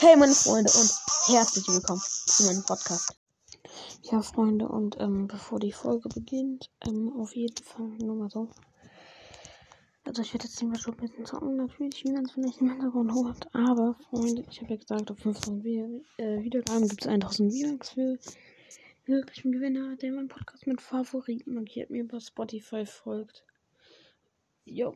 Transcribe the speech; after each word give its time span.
Hey 0.00 0.16
meine 0.16 0.32
Freunde 0.32 0.70
und 0.78 0.92
herzlich 1.26 1.66
willkommen 1.66 2.00
zu 2.00 2.44
meinem 2.44 2.62
Podcast. 2.62 3.18
Ja 4.04 4.22
Freunde 4.22 4.68
und 4.68 4.96
ähm, 5.00 5.26
bevor 5.26 5.58
die 5.58 5.72
Folge 5.72 6.08
beginnt, 6.08 6.70
ähm, 6.86 7.12
auf 7.18 7.34
jeden 7.34 7.64
Fall 7.64 7.88
nur 7.98 8.14
mal 8.14 8.30
so. 8.30 8.48
Also 10.04 10.22
ich 10.22 10.32
werde 10.32 10.44
jetzt 10.44 10.62
nicht 10.62 10.70
mehr 10.70 10.78
schon 10.78 10.94
ein 10.94 11.00
bisschen 11.00 11.26
zocken, 11.26 11.56
natürlich, 11.56 12.04
wie 12.04 12.12
man 12.12 12.26
es 12.26 12.30
vielleicht 12.30 12.60
im 12.60 12.70
Hintergrund 12.70 13.12
hört. 13.12 13.52
Aber 13.52 13.96
Freunde, 14.08 14.44
ich 14.48 14.60
habe 14.60 14.74
ja 14.74 14.76
gesagt, 14.76 15.10
auf 15.10 15.18
5000 15.18 15.66
äh, 15.66 16.42
Wiedergaben 16.44 16.86
gibt 16.86 17.02
es 17.02 17.08
1000 17.08 17.52
V-Bucks 17.52 17.90
für 17.90 18.18
möglichen 19.06 19.50
Gewinner, 19.50 19.96
der 19.96 20.12
meinen 20.12 20.28
Podcast 20.28 20.68
mit 20.68 20.80
Favoriten 20.80 21.54
markiert 21.54 21.90
mir 21.90 22.02
über 22.04 22.20
Spotify 22.20 22.86
folgt. 22.86 23.44
Jo 24.64 24.94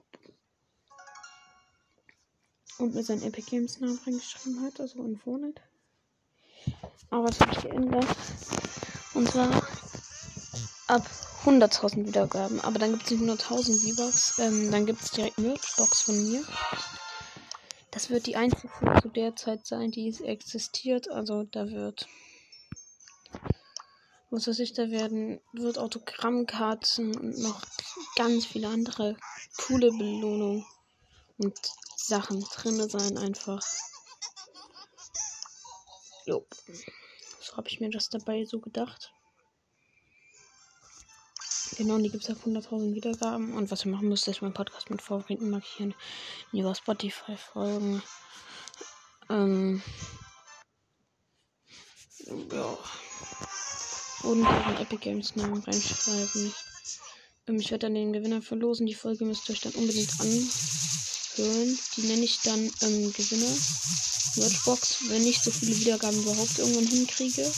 und 2.79 2.95
mir 2.95 3.03
seinen 3.03 3.23
Epic 3.23 3.51
Games 3.51 3.81
Namen 3.81 3.99
reingeschrieben 4.05 4.63
hat, 4.63 4.81
also 4.81 5.03
in 5.05 5.17
Fortnite. 5.17 5.63
Aber 7.11 7.29
das 7.29 7.41
habe 7.41 7.53
ich 7.53 7.63
geändert. 7.63 8.07
Und 9.15 9.29
zwar 9.29 9.51
ab 10.89 11.07
100.000 11.45 12.07
Wiedergaben. 12.07 12.61
Aber 12.61 12.79
dann 12.79 12.93
gibt 12.93 13.05
es 13.05 13.11
nicht 13.11 13.23
nur 13.23 13.39
1000 13.39 13.79
V-Bucks. 13.81 14.39
Ähm, 14.39 14.71
dann 14.71 14.87
gibt 14.87 15.03
es 15.03 15.11
direkt 15.11 15.39
Merchbox 15.39 16.03
von 16.03 16.31
mir. 16.31 16.45
Das 17.91 18.11
wird 18.11 18.27
die 18.27 18.37
einzige 18.37 18.71
zu 19.03 19.09
der 19.09 19.37
Zeit 19.37 19.67
sein, 19.67 19.91
die 19.91 20.09
existiert. 20.25 21.11
Also 21.11 21.45
da 21.45 21.71
wird. 21.71 22.09
Was 24.31 24.49
weiß 24.49 24.61
ich, 24.61 24.73
da 24.73 24.91
werden, 24.91 25.41
wird 25.53 25.77
Autogrammkarten 25.77 27.15
und 27.15 27.39
noch 27.41 27.61
ganz 28.17 28.47
viele 28.47 28.69
andere 28.69 29.19
coole 29.59 29.91
Belohnungen 29.91 30.65
und 31.37 31.55
Sachen 32.13 32.45
drin 32.45 32.91
sein 32.91 33.17
einfach. 33.17 33.63
Jo. 36.27 36.47
So 37.41 37.57
habe 37.57 37.71
ich 37.71 37.81
mir 37.81 37.89
das 37.89 38.11
dabei 38.11 38.45
so 38.45 38.61
gedacht. 38.61 39.11
Genau, 41.79 41.97
die 41.97 42.11
gibt 42.11 42.23
es 42.23 42.29
auf 42.29 42.47
100.000 42.47 42.93
Wiedergaben. 42.95 43.55
Und 43.55 43.71
was 43.71 43.87
ihr 43.87 43.93
machen 43.93 44.11
müsst, 44.11 44.29
ist 44.29 44.43
meinen 44.43 44.53
Podcast 44.53 44.91
mit 44.91 45.01
Favoriten 45.01 45.49
markieren. 45.49 45.95
Über 46.53 46.75
Spotify 46.75 47.35
folgen. 47.35 48.03
Ähm. 49.31 49.83
Ja. 52.27 52.79
Und 54.25 54.45
einen 54.45 54.77
Epic 54.77 55.03
Games 55.03 55.35
Namen 55.35 55.63
reinschreiben. 55.63 56.55
Ähm, 57.47 57.57
ich 57.57 57.71
werde 57.71 57.87
dann 57.87 57.95
den 57.95 58.13
Gewinner 58.13 58.43
verlosen. 58.43 58.85
Die 58.85 58.95
Folge 58.95 59.25
müsst 59.25 59.49
ihr 59.49 59.55
euch 59.55 59.63
dann 59.63 59.73
unbedingt 59.73 60.21
an 60.21 60.51
hören. 61.37 61.79
Die 61.97 62.03
nenne 62.03 62.25
ich 62.25 62.41
dann 62.43 62.71
ähm, 62.83 63.13
Gewinner. 63.13 63.55
Merchbox, 64.37 64.97
wenn 65.09 65.27
ich 65.27 65.41
so 65.41 65.51
viele 65.51 65.79
Wiedergaben 65.79 66.23
überhaupt 66.23 66.59
irgendwann 66.59 66.87
hinkriege. 66.87 67.53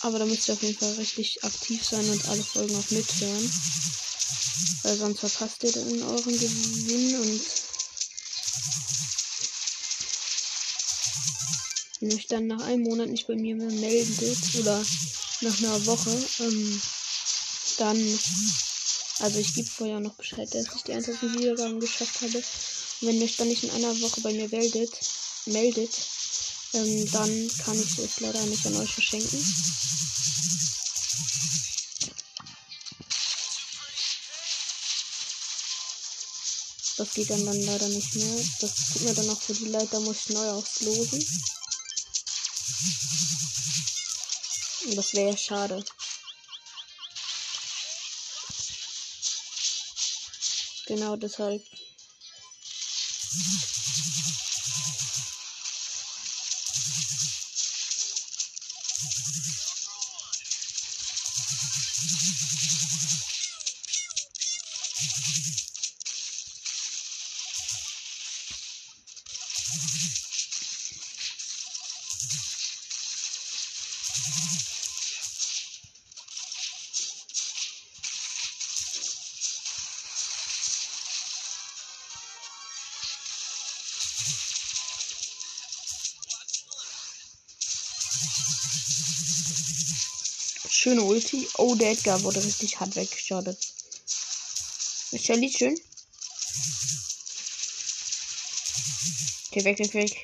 Aber 0.00 0.18
da 0.18 0.26
müsst 0.26 0.48
ihr 0.48 0.54
auf 0.54 0.62
jeden 0.62 0.78
Fall 0.78 0.92
richtig 0.94 1.44
aktiv 1.44 1.84
sein 1.84 2.08
und 2.08 2.28
alle 2.28 2.42
Folgen 2.42 2.76
auch 2.76 2.90
mithören. 2.90 3.52
Weil 4.82 4.96
sonst 4.96 5.20
verpasst 5.20 5.64
ihr 5.64 5.72
dann 5.72 6.02
euren 6.02 6.38
Gewinn 6.38 7.20
und 7.20 7.40
wenn 12.00 12.14
euch 12.14 12.26
dann 12.26 12.46
nach 12.46 12.62
einem 12.62 12.82
Monat 12.82 13.08
nicht 13.08 13.26
bei 13.26 13.34
mir 13.34 13.56
mehr 13.56 13.70
meldet 13.70 14.54
oder 14.54 14.84
nach 15.40 15.58
einer 15.58 15.86
Woche, 15.86 16.26
ähm, 16.40 16.82
dann 17.78 18.18
also 19.18 19.38
ich 19.38 19.54
gebe 19.54 19.68
vorher 19.68 20.00
noch 20.00 20.14
Bescheid, 20.14 20.52
dass 20.54 20.66
ich 20.74 20.82
die 20.82 20.92
1000 20.92 21.34
Wiedergaben 21.34 21.80
geschafft 21.80 22.20
habe. 22.20 22.36
Und 22.38 23.08
wenn 23.08 23.16
ihr 23.16 23.24
euch 23.24 23.36
dann 23.36 23.48
nicht 23.48 23.64
in 23.64 23.70
einer 23.70 24.00
Woche 24.00 24.20
bei 24.20 24.32
mir 24.32 24.48
meldet, 24.48 24.92
meldet, 25.46 25.90
ähm, 26.74 27.10
dann 27.12 27.50
kann 27.64 27.80
ich 27.80 27.98
es 27.98 28.20
leider 28.20 28.44
nicht 28.46 28.66
an 28.66 28.76
euch 28.76 28.92
verschenken. 28.92 29.44
Das 36.98 37.12
geht 37.12 37.28
dann, 37.28 37.44
dann 37.44 37.60
leider 37.62 37.88
nicht 37.88 38.14
mehr. 38.14 38.44
Das 38.60 38.74
tut 38.92 39.02
mir 39.02 39.14
dann 39.14 39.28
auch 39.30 39.40
für 39.40 39.54
die 39.54 39.66
Leute, 39.66 39.88
da 39.92 40.00
muss 40.00 40.16
ich 40.16 40.34
neu 40.34 40.50
auslosen. 40.50 41.26
Und 44.86 44.96
das 44.96 45.12
wäre 45.14 45.30
ja 45.30 45.36
schade. 45.36 45.84
Genau 50.86 51.16
deshalb. 51.16 51.62
Schöne 90.86 91.02
Ulti. 91.02 91.48
Oh, 91.56 91.74
der 91.74 91.90
Edgar 91.90 92.22
wurde 92.22 92.44
richtig 92.44 92.78
hart 92.78 92.94
weggeschadet. 92.94 93.58
Nicht 95.10 95.58
schön. 95.58 95.76
Okay, 99.48 99.64
weg, 99.64 99.80
weg, 99.80 99.94
weg. 99.94 100.22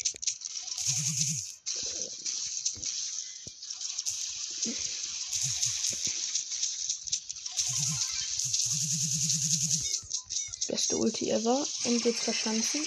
Beste 10.68 10.96
Ulti 10.96 11.30
ever. 11.30 11.66
Und 11.86 12.04
jetzt 12.04 12.22
verschanzen. 12.22 12.86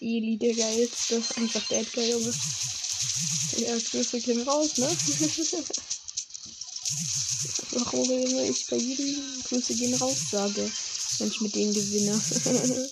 Eli 0.00 0.36
der 0.36 0.54
geilste. 0.54 1.24
Einfach 1.36 1.66
der 1.68 1.80
Edgar, 1.80 2.04
Junge. 2.04 2.34
Ja, 3.56 3.76
Grüße 3.78 4.20
gehen 4.20 4.42
raus, 4.42 4.76
ne? 4.78 4.88
Warum 7.70 8.10
immer 8.10 8.42
ich 8.42 8.66
bei 8.66 8.76
jedem 8.76 9.42
Grüße 9.44 9.74
gehen 9.74 9.94
raus 9.94 10.16
sage, 10.30 10.70
wenn 11.18 11.28
ich 11.28 11.40
mit 11.40 11.54
denen 11.54 11.72
gewinne. 11.72 12.20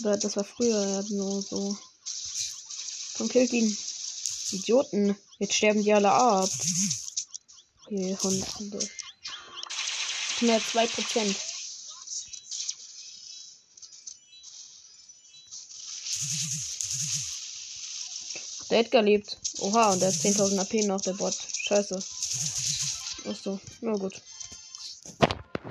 Aber 0.00 0.16
das 0.16 0.36
war 0.36 0.44
früher 0.44 1.04
nur 1.08 1.42
so. 1.42 1.76
Komm, 3.16 3.28
killt 3.28 3.52
ihn. 3.52 3.76
Idioten. 4.52 5.16
Jetzt 5.38 5.54
sterben 5.54 5.82
die 5.82 5.92
alle 5.92 6.10
ab. 6.10 6.50
Okay, 7.84 8.16
Hunde. 8.22 8.78
Mehr 10.40 10.60
2%. 10.60 11.36
Der 18.70 18.80
Edgar 18.80 19.02
lebt. 19.02 19.38
Oha, 19.60 19.92
und 19.92 20.00
der 20.00 20.08
hat 20.08 20.14
10.000 20.14 20.58
AP 20.58 20.86
noch, 20.86 21.00
der 21.00 21.12
Bot. 21.12 21.34
Scheiße. 21.34 22.02
Achso, 23.28 23.60
na 23.80 23.92
gut. 23.92 24.20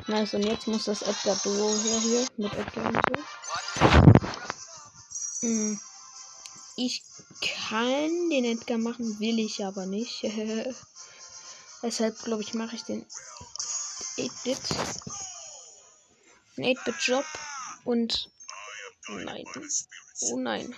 Nice, 0.07 0.33
und 0.36 0.44
jetzt 0.44 0.68
muss 0.68 0.86
das 0.86 1.01
Edgar 1.01 1.36
Duo 1.44 1.74
her 1.83 2.00
hier 2.00 2.27
mit 2.38 2.53
Edgar 2.53 2.88
und 2.88 3.00
so. 3.07 3.24
Hm. 5.42 5.80
Ich 6.77 7.03
kann 7.42 8.30
den 8.30 8.45
Edgar 8.45 8.77
machen, 8.77 9.19
will 9.19 9.39
ich 9.39 9.63
aber 9.63 9.86
nicht. 9.86 10.24
Deshalb 11.81 12.18
glaube 12.24 12.44
ich, 12.44 12.53
mache 12.53 12.75
ich 12.75 12.83
den 12.83 13.06
8-Bit. 14.18 14.59
Ein 16.57 16.63
8-Bit-Job 16.63 17.25
und. 17.83 18.30
Nein. 19.07 19.45
Oh 20.21 20.38
nein. 20.38 20.75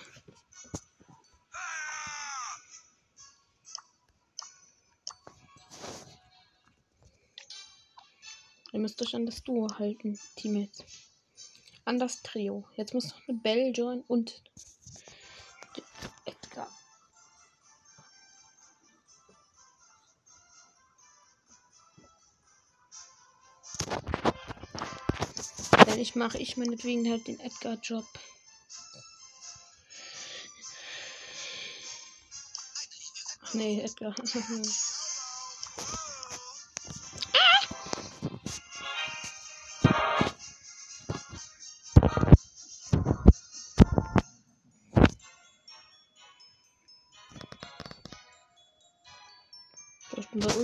müsst 8.88 9.02
euch 9.02 9.14
an 9.14 9.26
das 9.26 9.42
Duo 9.42 9.68
halten, 9.78 10.18
Teammates. 10.34 10.82
An 11.84 11.98
das 11.98 12.22
Trio. 12.22 12.66
Jetzt 12.74 12.94
muss 12.94 13.10
noch 13.10 13.28
eine 13.28 13.36
Belle 13.36 13.70
join 13.70 14.00
und 14.08 14.42
Edgar. 16.24 16.68
Denn 25.86 25.98
ich 25.98 26.14
mache 26.14 26.38
ich 26.38 26.56
meinetwegen 26.56 27.10
halt 27.10 27.26
den 27.26 27.40
Edgar-Job. 27.40 28.06
Ach 33.42 33.52
Nee, 33.52 33.82
Edgar. 33.82 34.14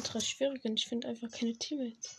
ultra 0.05 0.21
schwierig 0.21 0.63
und 0.65 0.79
ich 0.79 0.87
finde 0.87 1.09
einfach 1.09 1.31
keine 1.31 1.55
Teammates. 1.55 2.17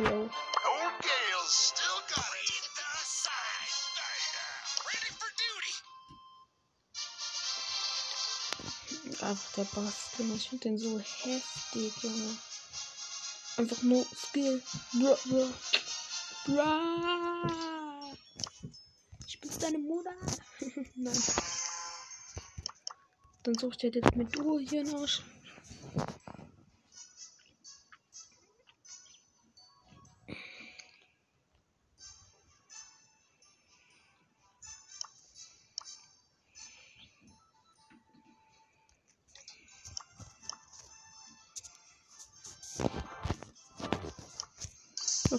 I 0.00 0.04
always 0.06 0.47
Einfach 9.28 9.52
der 9.56 9.64
Junge. 10.16 10.36
Ich 10.36 10.48
finde 10.48 10.62
den 10.70 10.78
so 10.78 10.98
heftig, 10.98 11.92
Junge. 12.02 12.38
Einfach 13.58 13.82
nur 13.82 14.06
Skill. 14.16 14.62
Bra, 14.94 15.18
bra. 15.26 15.48
Bra. 16.46 18.14
Ich 19.26 19.38
bin's 19.38 19.58
deine 19.58 19.76
Mutter. 19.76 20.14
Nein. 20.94 21.22
Dann 23.42 23.54
sucht 23.58 23.84
er 23.84 23.90
jetzt 23.90 24.16
mit 24.16 24.34
Duo 24.34 24.60
hier 24.60 24.84
nach. 24.84 25.20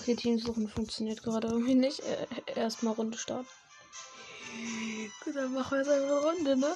Okay, 0.10 0.16
Teamsuchen 0.16 0.68
funktioniert 0.68 1.22
gerade 1.22 1.50
irgendwie 1.50 1.76
nicht. 1.76 2.00
Äh, 2.00 2.26
Erstmal 2.56 2.96
Runde 2.96 3.16
starten. 3.16 3.46
Gut, 5.24 5.36
dann 5.36 5.54
machen 5.54 5.72
wir 5.72 5.78
jetzt 5.78 5.90
eine 5.92 6.20
Runde, 6.20 6.58
ne? 6.58 6.76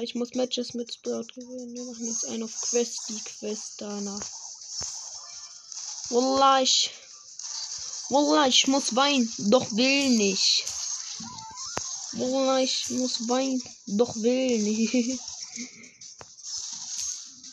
Ich 0.00 0.14
muss 0.14 0.34
Matches 0.34 0.74
mit 0.74 0.94
Sprout 0.94 1.26
gewinnen. 1.34 1.74
Wir 1.74 1.84
machen 1.84 2.06
jetzt 2.06 2.28
einen 2.28 2.44
auf 2.44 2.60
Quest, 2.60 3.08
die 3.08 3.20
Quest 3.24 3.80
danach. 3.80 4.24
Wallah, 6.10 6.60
ich. 6.62 6.92
Wallah, 8.08 8.46
ich 8.46 8.68
muss 8.68 8.94
weinen, 8.94 9.28
doch 9.50 9.72
will 9.72 10.10
nicht. 10.10 10.64
Wallah, 12.20 12.60
ich 12.60 12.90
muss 12.90 13.26
weinen, 13.28 13.62
doch 13.86 14.14
will 14.16 14.58
nicht. 14.58 15.18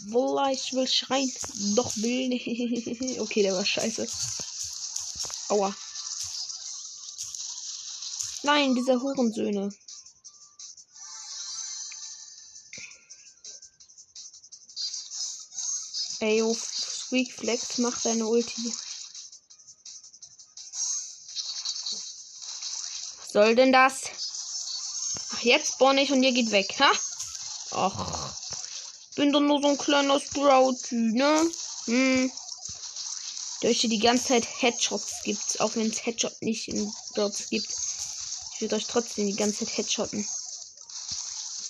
Wallah, 0.10 0.52
ich 0.52 0.74
will 0.74 0.88
schreien, 0.88 1.32
doch 1.76 1.96
will 1.96 2.28
nicht. 2.28 2.48
Okay, 3.22 3.44
der 3.44 3.54
war 3.54 3.66
scheiße. 3.66 4.06
Aua. 5.48 5.74
Nein, 8.44 8.76
diese 8.76 9.02
Hurensöhne. 9.02 9.70
Ey, 16.20 16.40
yo, 16.40 16.54
Squeak 16.54 17.32
Flex, 17.32 17.78
mach 17.78 18.02
deine 18.02 18.28
Ulti. 18.28 18.74
Was 23.18 23.32
soll 23.32 23.56
denn 23.56 23.72
das? 23.72 24.27
Jetzt 25.42 25.74
spawn 25.74 25.98
ich 25.98 26.12
und 26.12 26.24
ihr 26.24 26.32
geht 26.32 26.52
weg, 26.52 26.76
ha? 26.80 26.92
Ach. 27.72 28.34
Bin 29.16 29.32
doch 29.32 29.40
nur 29.40 29.62
so 29.62 29.70
ein 29.70 29.78
kleiner 29.78 30.20
Sprout, 30.20 30.78
ne? 30.92 31.50
Hm. 31.86 32.32
Hier 33.62 33.90
die 33.90 34.00
ganze 34.00 34.28
Zeit 34.28 34.48
Headshots 34.62 35.24
gibt, 35.24 35.60
auch 35.60 35.76
wenn 35.76 35.90
es 35.90 36.06
Headshot 36.06 36.42
nicht 36.42 36.68
in 36.68 36.92
Birds 37.16 37.50
gibt. 37.50 37.68
Ich 38.54 38.62
würde 38.62 38.76
euch 38.76 38.86
trotzdem 38.86 39.26
die 39.28 39.36
ganze 39.36 39.66
Zeit 39.66 39.78
headshotten. 39.78 40.28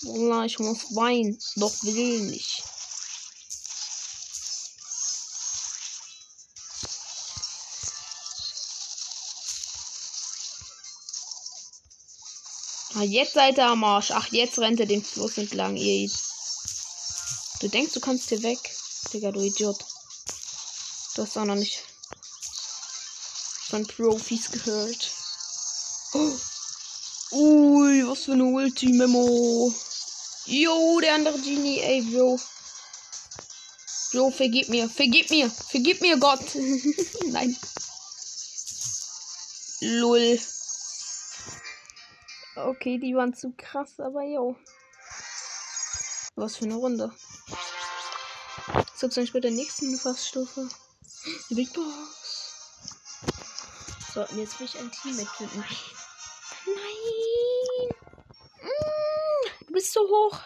Wallah, 0.02 0.44
ich 0.44 0.58
muss 0.58 0.94
weinen, 0.94 1.38
doch 1.56 1.72
will 1.82 2.20
nicht. 2.20 2.57
Ah, 12.98 13.04
jetzt 13.04 13.34
seid 13.34 13.58
ihr 13.58 13.66
am 13.66 13.84
Arsch. 13.84 14.10
Ach, 14.10 14.26
jetzt 14.32 14.58
rennt 14.58 14.80
er 14.80 14.86
den 14.86 15.04
Fluss 15.04 15.38
entlang, 15.38 15.76
ihr. 15.76 16.10
Du 17.60 17.68
denkst, 17.68 17.92
du 17.94 18.00
kannst 18.00 18.28
hier 18.28 18.42
weg? 18.42 18.58
Digga, 19.12 19.30
du 19.30 19.40
Idiot. 19.40 19.78
Du 21.14 21.22
hast 21.22 21.36
auch 21.36 21.44
noch 21.44 21.54
nicht 21.54 21.80
von 23.68 23.86
Profis 23.86 24.50
gehört. 24.50 25.10
Oh. 26.14 26.32
Ui, 27.36 28.08
was 28.08 28.24
für 28.24 28.32
eine 28.32 28.46
Ulti-Memo. 28.46 29.72
Jo, 30.46 30.98
der 31.00 31.14
andere 31.14 31.38
Genie, 31.38 31.78
ey, 31.78 32.02
Bro. 32.02 32.40
Bro, 34.10 34.30
vergib 34.32 34.70
mir, 34.70 34.88
vergib 34.88 35.30
mir, 35.30 35.48
vergib 35.48 36.00
mir, 36.00 36.16
Gott. 36.16 36.40
Nein. 37.26 37.56
Lull. 39.82 40.40
Okay, 42.66 42.98
die 42.98 43.14
waren 43.14 43.34
zu 43.34 43.52
krass, 43.56 44.00
aber 44.00 44.22
jo. 44.22 44.56
Was 46.34 46.56
für 46.56 46.64
eine 46.64 46.74
Runde. 46.74 47.12
So, 48.94 49.08
zum 49.08 49.22
Beispiel 49.22 49.40
der 49.40 49.52
nächsten 49.52 49.96
Fassstufe. 49.96 50.68
Die 51.50 51.54
Big 51.54 51.72
Box. 51.72 52.18
So, 54.12 54.20
und 54.26 54.38
jetzt 54.38 54.58
will 54.58 54.66
ich 54.66 54.78
ein 54.78 54.90
Team 54.90 55.16
mitfinden. 55.16 55.64
Nein! 56.66 57.88
Mm, 58.62 59.66
du 59.66 59.72
bist 59.72 59.92
so 59.92 60.00
hoch. 60.00 60.40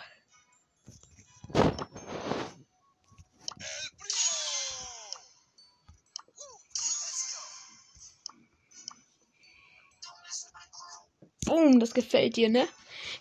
Boom, 11.73 11.81
das 11.81 11.95
gefällt 11.95 12.37
dir, 12.37 12.51
ne? 12.51 12.69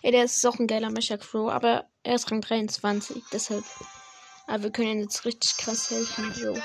Ja, 0.02 0.10
der 0.10 0.24
ist 0.24 0.44
auch 0.44 0.58
ein 0.58 0.66
geiler 0.66 0.90
Mecha 0.90 1.16
Crow, 1.16 1.50
aber 1.50 1.88
er 2.02 2.16
ist 2.16 2.30
Rang 2.30 2.42
23, 2.42 3.22
deshalb. 3.32 3.64
Aber 4.46 4.64
wir 4.64 4.70
können 4.70 4.90
ihm 4.90 5.00
jetzt 5.00 5.24
richtig 5.24 5.56
krass 5.56 5.90
helfen, 5.90 6.30
Bro. 6.34 6.58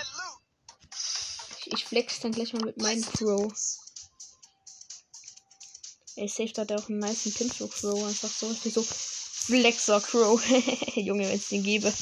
Ich, 1.59 1.71
ich 1.71 1.85
flex 1.85 2.19
dann 2.19 2.33
gleich 2.33 2.51
mal 2.51 2.65
mit 2.65 2.81
meinem 2.81 3.05
Crow. 3.05 3.49
Ey, 6.17 6.27
safe 6.27 6.51
hat 6.57 6.71
er 6.71 6.79
auch 6.79 6.89
einen 6.89 6.99
nice 6.99 7.33
Pinsel 7.33 7.69
Crow. 7.69 8.03
Einfach 8.03 8.29
so 8.29 8.49
richtig 8.49 8.73
so 8.73 8.83
Flexer 8.83 10.01
Crow. 10.01 10.45
Junge, 10.95 11.29
wenn 11.29 11.37
es 11.37 11.47
den 11.47 11.63
gäbe. 11.63 11.93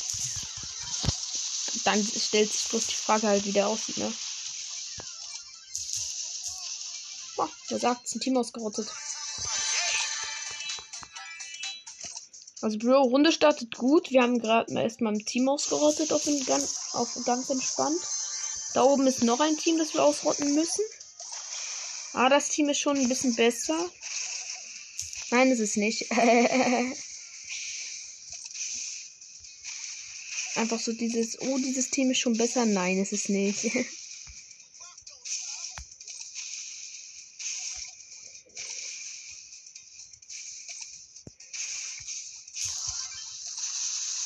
Dann 1.84 2.04
stellt 2.04 2.52
sich 2.52 2.68
bloß 2.70 2.88
die 2.88 2.96
Frage 2.96 3.28
halt, 3.28 3.46
wie 3.46 3.52
der 3.52 3.68
aussieht, 3.68 3.98
ne? 3.98 4.12
Boah, 7.36 7.50
wer 7.68 7.80
sagt, 7.80 8.06
ist 8.06 8.16
ein 8.16 8.22
Team 8.22 8.38
ausgerottet. 8.38 8.88
Also 12.66 12.80
Bro, 12.80 13.04
Runde 13.04 13.32
startet 13.32 13.78
gut. 13.78 14.10
Wir 14.10 14.24
haben 14.24 14.40
gerade 14.40 14.74
erstmal 14.74 15.14
ein 15.14 15.24
Team 15.24 15.48
ausgerottet 15.48 16.12
auf, 16.12 16.24
den, 16.24 16.44
ganz, 16.46 16.80
auf 16.94 17.16
ganz 17.24 17.52
entspannt. 17.52 18.02
Da 18.74 18.82
oben 18.82 19.06
ist 19.06 19.22
noch 19.24 19.40
ein 19.40 19.56
Team, 19.56 19.78
das 19.78 19.94
wir 19.94 20.04
ausrotten 20.04 20.56
müssen. 20.56 20.84
Ah, 22.14 22.28
das 22.28 22.50
Team 22.50 22.68
ist 22.70 22.80
schon 22.80 22.98
ein 22.98 23.08
bisschen 23.08 23.36
besser. 23.36 23.78
Nein, 25.30 25.52
ist 25.52 25.60
es 25.60 25.76
nicht. 25.76 26.12
Einfach 30.56 30.80
so 30.80 30.92
dieses, 30.92 31.40
oh, 31.42 31.60
dieses 31.60 31.92
Team 31.92 32.10
ist 32.10 32.18
schon 32.18 32.36
besser. 32.36 32.66
Nein, 32.66 32.98
ist 32.98 33.14
es 33.14 33.30
nicht. 33.30 33.70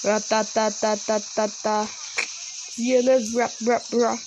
Ratatatata. 0.09 1.85
Fearless 1.85 3.35
rap 3.37 3.53
rap 3.67 3.83
rap. 3.93 4.17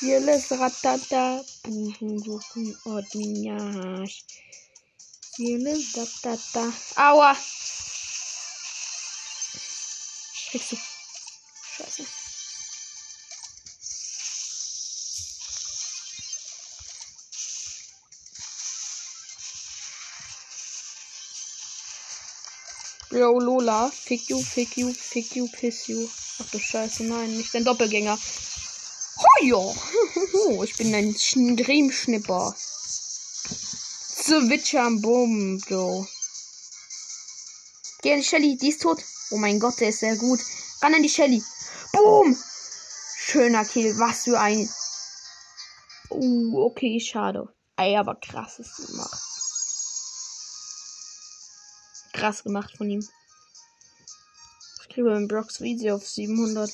Fearless 0.00 0.50
ratata. 0.50 1.44
Buchen 1.62 2.18
suchen 2.24 2.74
Ordminage. 2.84 4.24
Fearless 5.36 5.94
ratata. 5.94 6.64
Aua. 6.96 7.32
Kriegst 10.50 10.72
du. 10.72 10.91
Bro, 23.12 23.38
Lola. 23.40 23.90
Fick 23.92 24.30
you, 24.30 24.40
fick 24.40 24.78
you, 24.78 24.90
fick 24.90 25.36
you, 25.36 25.46
piss 25.46 25.86
you. 25.86 26.08
Ach 26.40 26.48
du 26.50 26.58
Scheiße, 26.58 27.04
nein, 27.04 27.36
nicht 27.36 27.54
ein 27.54 27.64
Doppelgänger. 27.64 28.18
Hojo! 29.18 29.76
Ich 30.64 30.76
bin 30.78 30.94
ein 30.94 31.14
Dreamschnipper. 31.56 32.54
Switcher 32.56 34.84
am 34.84 35.02
Boom, 35.02 35.58
Bro. 35.58 36.06
Geh 38.00 38.14
an 38.14 38.20
die 38.20 38.24
Shelly, 38.24 38.56
die 38.56 38.70
ist 38.70 38.80
tot. 38.80 39.02
Oh 39.30 39.36
mein 39.36 39.60
Gott, 39.60 39.78
der 39.80 39.90
ist 39.90 40.00
sehr 40.00 40.16
gut. 40.16 40.40
Ran 40.80 40.94
an 40.94 41.02
die 41.02 41.10
Shelly. 41.10 41.42
Boom! 41.92 42.34
Schöner 43.18 43.66
Kill, 43.66 43.98
was 43.98 44.24
für 44.24 44.40
ein. 44.40 44.66
Uh, 46.10 46.64
okay, 46.64 46.98
schade. 46.98 47.46
Ey, 47.76 47.94
aber 47.96 48.14
krasses 48.14 48.74
gemacht. 48.76 49.31
Krass 52.22 52.44
gemacht 52.44 52.76
von 52.76 52.88
ihm. 52.88 53.04
Ich 54.80 54.88
kriege 54.90 55.10
beim 55.10 55.26
Brox 55.26 55.60
Video 55.60 55.96
auf 55.96 56.06
700. 56.06 56.70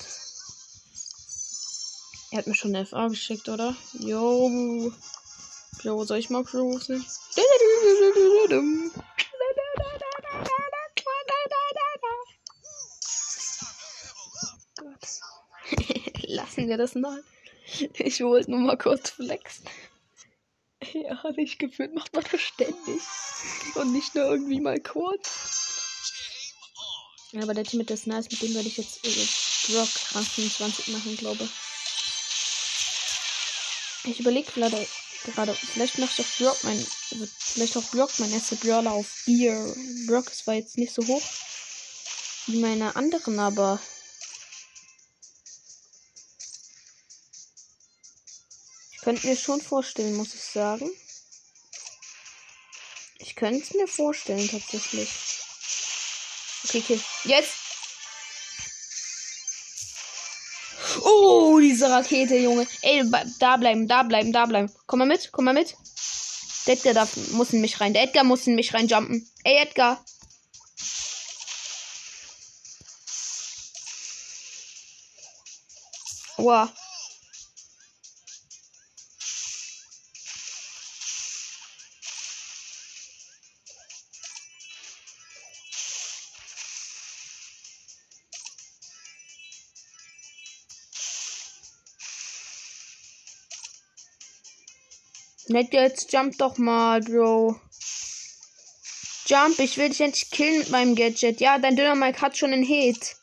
Er 2.32 2.38
hat 2.38 2.46
mir 2.46 2.54
schon 2.54 2.76
eine 2.76 2.84
FA 2.84 3.08
geschickt, 3.08 3.48
oder? 3.48 3.74
Jo. 3.94 4.92
Jo, 5.84 6.04
soll 6.04 6.18
ich 6.18 6.28
mal 6.28 6.42
rufen? 6.42 7.02
Lassen 16.26 16.68
wir 16.68 16.76
das 16.76 16.94
mal. 16.94 17.24
Ich 17.94 18.20
wollte 18.20 18.50
nur 18.50 18.60
mal 18.60 18.76
kurz 18.76 19.08
flexen. 19.08 19.64
Ja, 21.02 21.30
nicht 21.36 21.58
gefühlt 21.58 21.94
macht 21.94 22.12
man 22.14 22.24
das 22.30 22.40
ständig. 22.40 23.02
Und 23.74 23.92
nicht 23.92 24.14
nur 24.14 24.24
irgendwie 24.24 24.60
mal 24.60 24.80
kurz. 24.80 25.58
Ja, 27.32 27.42
aber 27.42 27.54
der 27.54 27.64
Team 27.64 27.78
mit 27.78 27.90
ist 27.90 28.06
nice, 28.06 28.30
mit 28.30 28.40
dem 28.40 28.54
werde 28.54 28.68
ich 28.68 28.78
jetzt 28.78 29.04
äh, 29.04 29.72
Brock 29.72 29.88
20 29.88 30.88
machen, 30.88 31.16
glaube 31.18 31.44
ich. 34.04 34.18
überlege 34.20 34.50
gerade, 34.50 34.86
gerade, 35.24 35.54
vielleicht 35.54 35.98
mache 35.98 36.10
ich 36.16 36.24
auch 36.24 36.38
Brock 36.38 36.64
mein, 36.64 36.78
also 37.12 37.26
vielleicht 37.38 37.76
auch 37.76 37.84
Brock 37.90 38.10
mein 38.18 38.32
erster 38.32 38.56
Brawler 38.56 38.92
auf 38.92 39.24
Gear. 39.26 39.74
Brock 40.06 40.28
ist 40.28 40.38
zwar 40.38 40.54
jetzt 40.54 40.78
nicht 40.78 40.94
so 40.94 41.06
hoch 41.06 41.22
wie 42.46 42.60
meine 42.60 42.96
anderen, 42.96 43.38
aber 43.38 43.78
könnte 49.08 49.26
mir 49.26 49.36
schon 49.36 49.62
vorstellen, 49.62 50.16
muss 50.16 50.34
ich 50.34 50.42
sagen. 50.42 50.90
Ich 53.20 53.34
könnte 53.36 53.62
es 53.62 53.72
mir 53.72 53.88
vorstellen, 53.88 54.46
tatsächlich. 54.46 55.08
Okay, 56.64 56.82
okay. 56.84 57.00
Jetzt! 57.24 57.54
Oh, 61.02 61.58
diese 61.58 61.88
Rakete, 61.88 62.36
Junge. 62.36 62.66
Ey, 62.82 63.02
da 63.38 63.56
bleiben, 63.56 63.88
da 63.88 64.02
bleiben, 64.02 64.30
da 64.30 64.44
bleiben. 64.44 64.70
Komm 64.84 64.98
mal 64.98 65.08
mit, 65.08 65.32
komm 65.32 65.46
mal 65.46 65.54
mit. 65.54 65.74
Der 66.66 66.74
Edgar 66.74 66.92
darf, 66.92 67.16
muss 67.30 67.54
in 67.54 67.62
mich 67.62 67.80
rein. 67.80 67.94
Der 67.94 68.02
Edgar 68.02 68.24
muss 68.24 68.46
in 68.46 68.56
mich 68.56 68.74
reinjumpen. 68.74 69.26
Ey, 69.42 69.62
Edgar. 69.62 70.04
Wow. 76.36 76.68
Nett, 95.50 95.72
jetzt 95.72 96.12
jump 96.12 96.36
doch 96.36 96.58
mal, 96.58 97.00
Bro. 97.00 97.58
Jump, 99.26 99.58
ich 99.58 99.78
will 99.78 99.88
dich 99.88 100.00
endlich 100.02 100.30
killen 100.30 100.58
mit 100.58 100.68
meinem 100.68 100.94
Gadget. 100.94 101.40
Ja, 101.40 101.58
dein 101.58 101.74
Döner 101.74 101.94
Mike 101.94 102.20
hat 102.20 102.36
schon 102.36 102.52
einen 102.52 102.62
Hit. 102.62 103.16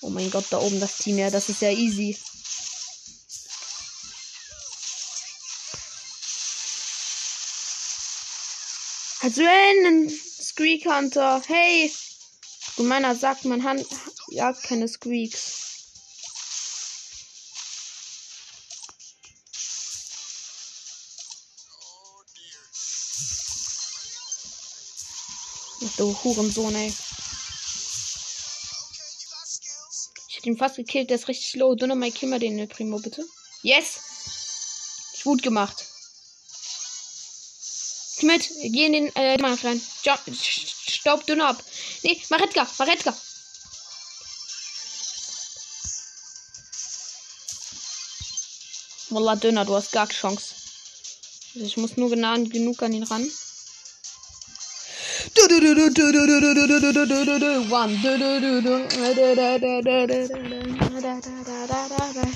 Oh 0.00 0.10
mein 0.10 0.30
Gott, 0.30 0.46
da 0.50 0.58
oben 0.58 0.78
das 0.78 0.98
Team, 0.98 1.18
ja, 1.18 1.28
das 1.28 1.48
ist 1.48 1.60
ja 1.60 1.70
easy. 1.70 2.16
Also 9.20 9.42
ein 9.44 10.08
Squeak 10.08 10.86
Hunter. 10.86 11.42
Hey! 11.46 11.92
Und 12.76 12.86
meiner 12.86 13.16
sagt, 13.16 13.44
man 13.44 13.64
Hand 13.64 13.84
jagt 14.30 14.62
keine 14.62 14.88
Squeaks. 14.88 15.64
Ach, 25.84 25.96
du 25.96 26.24
Hurensohn, 26.24 26.74
ey. 26.74 26.92
Ich 30.28 30.36
hab 30.36 30.46
ihn 30.46 30.56
fast 30.56 30.76
gekillt, 30.76 31.10
der 31.10 31.16
ist 31.16 31.28
richtig 31.28 31.54
low. 31.54 31.74
Dünner 31.74 31.94
mal 31.94 32.10
kill 32.10 32.38
den 32.38 32.68
Primo, 32.68 32.98
bitte. 32.98 33.24
Yes! 33.62 34.00
Gut 35.24 35.42
gemacht. 35.42 35.84
Mit, 38.22 38.48
geh 38.62 38.86
in 38.86 38.92
den 38.92 39.16
äh, 39.16 39.38
Mann 39.38 39.54
rein. 39.54 39.80
Staub 40.00 41.26
dünner 41.26 41.48
ab. 41.48 41.62
Nee, 42.02 42.20
Maretka, 42.30 42.66
Maretka. 42.78 43.16
Wallah, 49.10 49.36
Döner, 49.36 49.64
du 49.64 49.74
hast 49.74 49.92
gar 49.92 50.06
keine 50.06 50.18
Chance. 50.18 50.54
Also 51.54 51.66
ich 51.66 51.78
muss 51.78 51.96
nur 51.96 52.10
genau 52.10 52.34
genug 52.44 52.82
an 52.82 52.92
ihn 52.92 53.04
ran. 53.04 53.24
Ich 53.24 53.32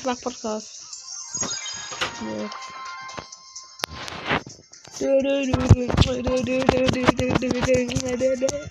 mach 0.05 0.21
Podcast. 0.21 0.79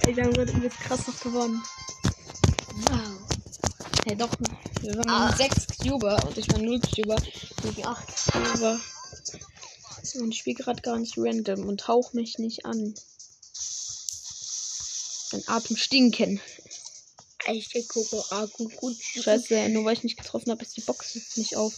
Ich 0.07 0.17
habe 0.17 0.31
gerade 0.31 0.51
übelst 0.53 0.79
krass 0.79 1.07
noch 1.07 1.19
gewonnen. 1.19 1.61
Wow. 2.87 3.19
Hey, 4.05 4.15
doch. 4.15 4.29
Wir 4.81 4.97
waren 4.97 5.09
ah. 5.09 5.35
6 5.35 5.67
Cuber 5.77 6.19
und 6.25 6.37
ich 6.37 6.51
war 6.51 6.57
0 6.57 6.79
Cuber. 6.79 7.15
Ich 7.63 7.85
8 7.85 8.31
Cuber. 8.31 8.79
Und 10.15 10.31
ich 10.31 10.39
spiele 10.39 10.55
gerade 10.55 10.81
gar 10.81 10.97
nicht 10.97 11.13
random 11.17 11.67
und 11.67 11.87
hauch 11.87 12.13
mich 12.13 12.39
nicht 12.39 12.65
an. 12.65 12.95
Mein 15.31 15.47
Atem 15.47 15.77
stinken. 15.77 16.41
Ich 17.47 17.87
gucke 17.89 18.23
gut, 18.53 18.75
gut. 18.77 18.97
Scheiße, 18.99 19.69
nur 19.69 19.85
weil 19.85 19.93
ich 19.93 20.03
nicht 20.03 20.17
getroffen 20.17 20.51
habe, 20.51 20.63
ist 20.63 20.75
die 20.75 20.81
Box 20.81 21.15
nicht 21.35 21.55
auf. 21.55 21.73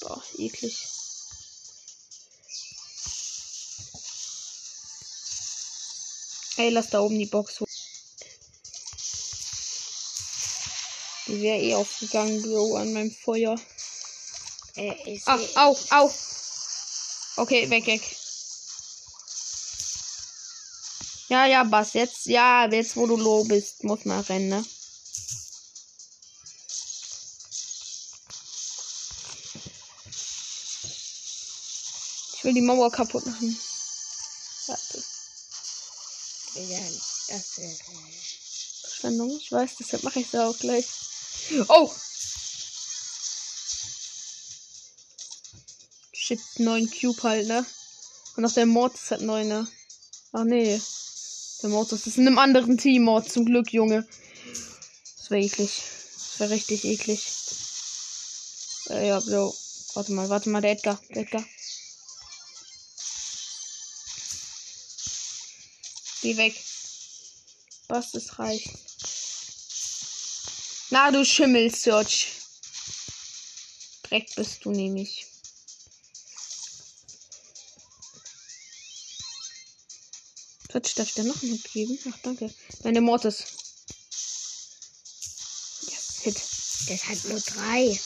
Boah, 0.00 0.22
eklig. 0.38 0.86
Ey, 6.56 6.70
lass 6.70 6.90
da 6.90 7.00
oben 7.00 7.18
die 7.18 7.26
Box 7.26 7.60
hoch. 7.60 7.66
Die 11.34 11.42
wäre 11.42 11.58
eh 11.58 11.74
aufgegangen, 11.74 12.40
Bro, 12.42 12.76
an 12.76 12.92
meinem 12.92 13.10
Feuer. 13.10 13.58
Äh, 14.76 15.18
Ach, 15.24 15.40
au, 15.56 15.76
au. 15.90 16.12
Okay, 17.38 17.68
weg, 17.70 17.86
weg. 17.86 18.02
Ja, 21.28 21.46
ja, 21.46 21.64
Bass, 21.64 21.94
jetzt, 21.94 22.26
ja, 22.26 22.68
jetzt 22.70 22.94
wo 22.94 23.08
du 23.08 23.16
low 23.16 23.42
bist, 23.42 23.82
muss 23.82 24.04
man 24.04 24.20
rennen, 24.20 24.48
ne? 24.48 24.64
Ich 32.36 32.44
will 32.44 32.54
die 32.54 32.60
Mauer 32.60 32.92
kaputt 32.92 33.26
machen. 33.26 33.58
Warte. 34.68 35.04
Ja, 36.54 36.78
das 37.26 37.58
wäre. 37.58 37.74
Verschwendung. 38.82 39.36
Ich 39.40 39.50
weiß, 39.50 39.74
deshalb 39.80 40.04
mache 40.04 40.20
ich 40.20 40.28
es 40.32 40.38
auch 40.38 40.56
gleich. 40.56 40.86
Oh! 41.68 41.90
Shit, 46.12 46.40
9 46.58 46.90
Cube 46.90 47.22
halt, 47.22 47.48
ne? 47.48 47.66
Und 48.36 48.44
auch 48.44 48.52
der 48.52 48.66
Mortis 48.66 49.10
hat 49.10 49.20
9, 49.20 49.46
ne? 49.46 49.68
Ach 50.32 50.44
nee. 50.44 50.80
Der 51.62 51.70
Mortis 51.70 52.06
ist 52.06 52.18
in 52.18 52.26
einem 52.26 52.38
anderen 52.38 52.78
Team, 52.78 53.04
Mord. 53.04 53.30
Zum 53.30 53.44
Glück, 53.44 53.72
Junge. 53.72 54.06
Das 55.16 55.30
wäre 55.30 55.42
eklig. 55.42 55.82
Das 56.14 56.40
wäre 56.40 56.50
richtig 56.50 56.84
eklig. 56.84 57.26
Äh, 58.90 59.08
ja, 59.08 59.20
so. 59.20 59.54
Warte 59.94 60.12
mal, 60.12 60.28
warte 60.28 60.50
mal, 60.50 60.60
der 60.60 60.72
Edgar. 60.72 61.00
Der 61.10 61.22
Edgar. 61.22 61.44
Geh 66.22 66.36
weg. 66.36 66.54
Was 67.88 68.14
ist 68.14 68.38
reich? 68.38 68.83
Na, 70.94 71.10
du 71.10 71.24
Schimmel, 71.24 71.74
Search. 71.74 72.28
Dreck 74.04 74.32
bist 74.36 74.64
du 74.64 74.70
nämlich. 74.70 75.26
Search, 80.70 80.94
darf 80.94 81.08
ich 81.08 81.14
dir 81.14 81.24
noch 81.24 81.42
einen 81.42 81.50
Hit 81.50 81.72
geben? 81.72 81.98
Ach, 82.08 82.18
danke. 82.22 82.54
Meine 82.84 83.00
Mortis. 83.00 83.42
Yes, 85.80 86.20
Hit. 86.22 86.36
Das 86.88 87.08
hat 87.08 87.24
nur 87.24 87.40
drei. 87.40 88.00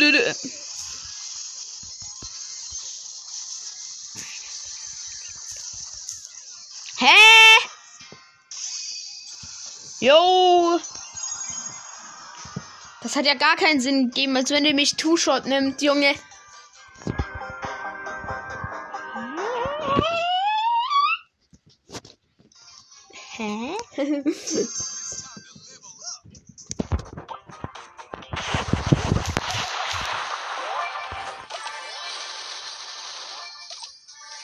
du, 0.00 0.34
Jo. 10.00 10.80
Das 13.02 13.16
hat 13.16 13.26
ja 13.26 13.34
gar 13.34 13.56
keinen 13.56 13.80
Sinn 13.80 14.06
gegeben, 14.10 14.34
als 14.36 14.50
wenn 14.50 14.64
du 14.64 14.72
mich 14.72 14.96
Two-Shot 14.96 15.44
nimmt, 15.44 15.82
Junge. 15.82 16.14
Hä? 23.36 23.76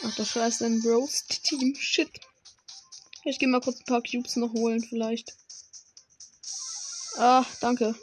Ach, 0.02 0.14
das 0.16 0.28
scheiß 0.28 0.62
ein 0.62 0.82
Roast-Team. 0.84 1.74
Shit. 1.76 2.10
Ich 3.24 3.38
gehe 3.38 3.48
mal 3.48 3.60
kurz 3.60 3.80
ein 3.80 3.84
paar 3.86 4.02
Cubes 4.02 4.36
noch 4.36 4.52
holen, 4.52 4.82
vielleicht. 4.82 5.34
Ah, 7.18 7.44
danke. 7.60 7.94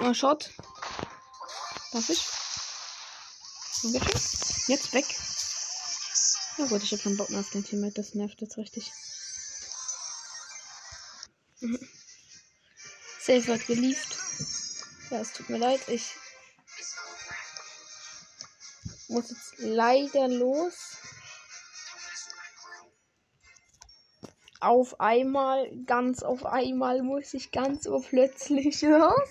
Ah, 0.00 0.12
Shot. 0.12 0.50
Darf 1.92 2.08
ich? 2.08 2.26
Jetzt 4.66 4.92
weg. 4.92 5.04
Na 6.58 6.66
gut, 6.66 6.82
ich 6.82 6.92
hab 6.92 7.02
keinen 7.02 7.16
Bock 7.16 7.30
mehr 7.30 7.40
auf 7.40 7.50
den 7.50 7.64
Teammate. 7.64 7.94
Das 7.94 8.14
nervt 8.14 8.40
jetzt 8.40 8.56
richtig. 8.56 8.90
Mhm. 11.60 11.88
Safe 13.20 13.46
wird 13.46 13.66
gelieft. 13.66 14.18
Ja, 15.10 15.20
es 15.20 15.32
tut 15.32 15.48
mir 15.48 15.58
leid. 15.58 15.80
Ich 15.88 16.14
muss 19.08 19.30
jetzt 19.30 19.54
leider 19.58 20.28
los. 20.28 20.93
Auf 24.64 24.98
einmal, 24.98 25.70
ganz 25.84 26.22
auf 26.22 26.46
einmal 26.46 27.02
muss 27.02 27.34
ich 27.34 27.52
ganz 27.52 27.86
urplötzlich 27.86 28.80
los. 28.80 29.28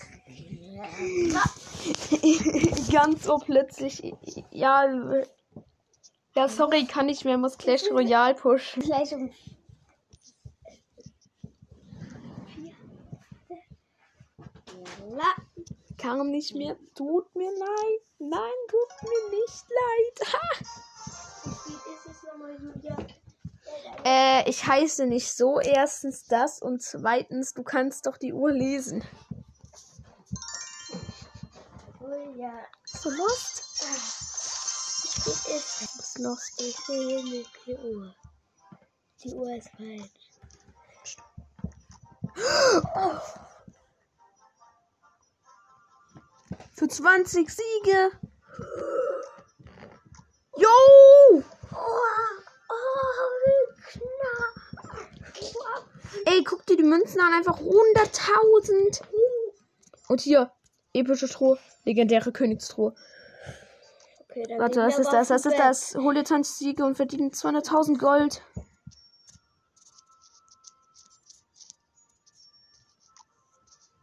ganz 2.92 3.26
urplötzlich. 3.26 4.14
Ja, 4.52 4.84
äh, 4.84 5.26
ja, 6.36 6.48
sorry, 6.48 6.84
kann 6.84 7.06
nicht 7.06 7.24
mehr, 7.24 7.36
muss 7.36 7.58
Clash 7.58 7.90
Royale 7.90 8.36
pushen. 8.36 8.84
Um. 8.84 9.32
Ja. 15.18 15.34
Kann 15.98 16.30
nicht 16.30 16.54
mehr, 16.54 16.76
tut 16.94 17.34
mir 17.34 17.50
leid. 17.50 18.02
Nein, 18.20 18.52
tut 18.68 19.02
mir 19.02 19.30
nicht 19.40 19.66
leid. 19.68 20.20
Wie 21.66 21.74
ist 21.92 22.06
es 22.06 22.22
nochmal, 22.22 22.54
Julia? 22.54 22.96
Äh, 24.04 24.48
ich 24.48 24.66
heiße 24.66 25.06
nicht 25.06 25.32
so. 25.32 25.60
Erstens 25.60 26.24
das 26.24 26.60
und 26.60 26.82
zweitens, 26.82 27.54
du 27.54 27.62
kannst 27.62 28.06
doch 28.06 28.16
die 28.16 28.32
Uhr 28.32 28.52
lesen. 28.52 29.04
Julia. 32.00 32.52
Bist 32.82 33.04
du 33.04 33.10
lost? 33.10 33.64
Wie 35.24 35.30
ist 35.30 35.48
es? 35.48 35.96
Bist 35.96 36.18
lost. 36.18 36.60
Ich 36.60 36.76
sehe 36.76 37.22
die 37.66 37.74
Uhr. 37.74 38.14
Die 39.22 39.34
Uhr 39.34 39.56
ist 39.56 39.70
falsch. 39.70 40.10
Für 46.74 46.88
20 46.88 47.48
Siege. 47.48 48.10
Die 56.84 56.90
Münzen 56.90 57.20
an. 57.20 57.32
Einfach 57.32 57.58
100.000. 57.60 59.02
Und 60.08 60.20
hier, 60.20 60.50
epische 60.92 61.28
Truhe. 61.28 61.58
Legendäre 61.84 62.32
Königstruhe. 62.32 62.94
Okay, 64.28 64.44
Warte, 64.58 64.80
was 64.80 64.98
ist 64.98 65.12
das? 65.12 65.30
Was 65.30 65.46
ist 65.46 65.58
das? 65.58 65.94
Hol 65.94 66.14
dir 66.14 66.24
20 66.24 66.54
Siege 66.54 66.84
und 66.84 66.96
verdiene 66.96 67.28
200.000 67.28 67.98
Gold. 67.98 68.42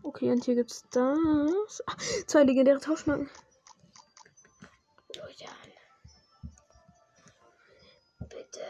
Okay, 0.04 0.32
und 0.32 0.44
hier 0.44 0.56
gibt's 0.56 0.84
das. 0.92 1.84
Ah, 1.86 1.96
zwei 2.28 2.44
legendäre 2.44 2.80
Tauschmarken. 2.80 3.30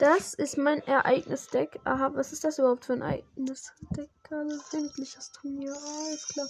Das 0.01 0.33
ist 0.33 0.57
mein 0.57 0.81
Ereignisdeck. 0.87 1.79
Aha, 1.83 2.09
was 2.15 2.33
ist 2.33 2.43
das 2.43 2.57
überhaupt 2.57 2.85
für 2.85 2.93
ein 2.93 3.01
Ereignisdeck? 3.03 4.09
Gerade 4.23 4.59
windliches 4.71 5.31
Turnier. 5.31 5.75
Alles 5.75 6.27
klar. 6.27 6.47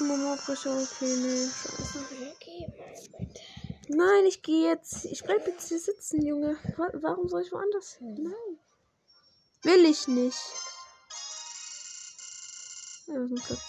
Nee, 0.00 1.46
scheiße. 1.48 1.98
Okay, 2.36 2.72
bitte. 3.18 3.40
Nein, 3.88 4.24
ich 4.26 4.42
gehe 4.42 4.70
jetzt. 4.70 5.04
Ich 5.04 5.22
bleib 5.24 5.46
jetzt 5.46 5.68
hier 5.68 5.78
sitzen, 5.78 6.24
Junge. 6.24 6.56
Wa- 6.78 6.90
Warum 6.94 7.28
soll 7.28 7.42
ich 7.42 7.52
woanders 7.52 7.92
hin? 7.96 8.14
Nein. 8.14 8.58
Will 9.62 9.84
ich 9.84 10.08
nicht. 10.08 10.38
Wir 13.06 13.28
sind 13.28 13.44
Platz 13.44 13.60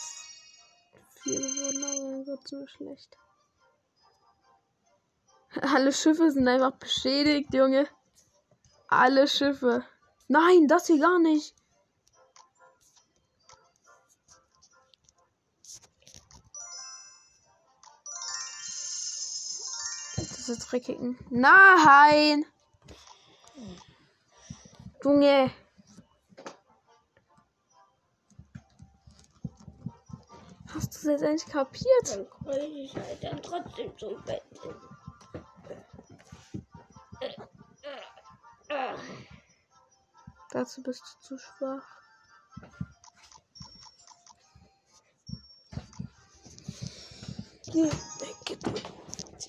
4 1.24 1.38
geworden, 1.40 1.84
aber 1.84 2.26
wird 2.28 2.48
so 2.48 2.66
schlecht. 2.68 3.18
Alle 5.62 5.94
Schiffe 5.94 6.32
sind 6.32 6.48
einfach 6.48 6.72
beschädigt, 6.72 7.54
Junge. 7.54 7.88
Alle 8.88 9.28
Schiffe. 9.28 9.86
Nein, 10.28 10.68
das 10.68 10.88
hier 10.88 11.00
gar 11.00 11.20
nicht. 11.20 11.56
Das 20.18 20.50
ist 20.50 20.72
dreckigen. 20.72 21.18
Nein! 21.30 22.46
Junge. 25.04 25.52
Hast 30.74 30.94
du 30.94 30.98
das 30.98 31.04
jetzt 31.04 31.22
endlich 31.24 31.46
kapiert? 31.46 32.10
Dann 32.10 32.28
kann 32.30 32.62
ich 32.62 32.96
halt 32.96 33.24
dann 33.24 33.42
trotzdem 33.42 33.98
zum 33.98 34.22
Bett. 34.24 34.44
Dazu 40.56 40.82
bist 40.84 41.04
du 41.04 41.28
zu 41.28 41.38
schwach. 41.38 41.84
Geh 47.66 47.84
weg, 47.84 48.58
du 48.64 48.72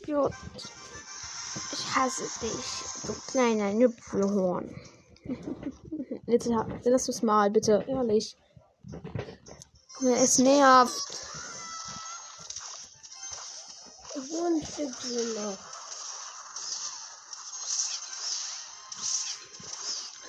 Idiot. 0.02 0.32
Ich 1.72 1.94
hasse 1.94 2.24
dich, 2.42 3.06
du 3.06 3.12
kleiner 3.30 3.72
Nüpfelhorn. 3.72 4.74
Ha- 6.28 6.66
lass 6.82 7.06
uns 7.08 7.22
mal, 7.22 7.52
bitte. 7.52 7.84
Ehrlich. 7.86 8.36
Es 10.02 10.38
nervt. 10.38 11.16
Stückchen 14.72 15.34
noch. 15.34 15.75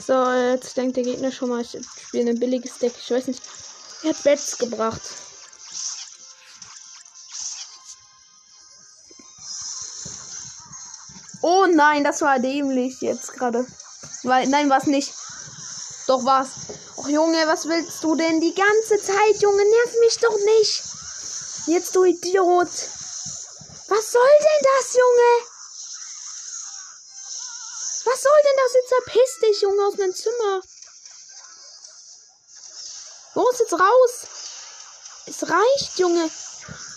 So, 0.07 0.31
jetzt 0.31 0.77
denkt 0.77 0.95
der 0.95 1.03
Gegner 1.03 1.33
schon 1.33 1.49
mal, 1.49 1.59
ich 1.59 1.77
spiele 2.01 2.29
ein 2.29 2.39
billiges 2.39 2.77
Deck. 2.77 2.93
Ich 2.97 3.11
weiß 3.11 3.27
nicht. 3.27 3.41
Er 4.03 4.11
hat 4.11 4.23
Bats 4.23 4.57
gebracht. 4.57 5.01
Oh 11.41 11.65
nein, 11.69 12.05
das 12.05 12.21
war 12.21 12.39
dämlich 12.39 13.01
jetzt 13.01 13.33
gerade. 13.33 13.67
Weil, 14.23 14.47
nein, 14.47 14.69
war's 14.69 14.85
nicht. 14.85 15.13
Doch 16.07 16.23
war's. 16.23 16.51
Och 16.95 17.09
Junge, 17.09 17.45
was 17.47 17.67
willst 17.67 18.01
du 18.01 18.15
denn 18.15 18.39
die 18.39 18.55
ganze 18.55 19.01
Zeit, 19.01 19.41
Junge? 19.41 19.57
Nerv 19.57 19.95
mich 19.99 20.17
doch 20.19 20.37
nicht. 20.57 20.83
Jetzt 21.65 21.93
du 21.97 22.05
Idiot. 22.05 22.69
Was 23.89 24.11
soll 24.13 24.37
denn 24.39 24.67
das, 24.77 24.93
Junge? 24.93 25.56
Was 28.17 28.23
soll 28.23 28.41
denn 28.43 28.63
das 28.63 28.73
jetzt? 28.73 28.89
Verpiss 28.89 29.39
dich, 29.43 29.61
Junge, 29.61 29.85
aus 29.85 29.97
meinem 29.97 30.15
Zimmer. 30.15 30.61
Los, 33.35 33.59
jetzt 33.59 33.73
raus. 33.73 34.27
Es 35.27 35.47
reicht, 35.47 35.99
Junge. 35.99 36.27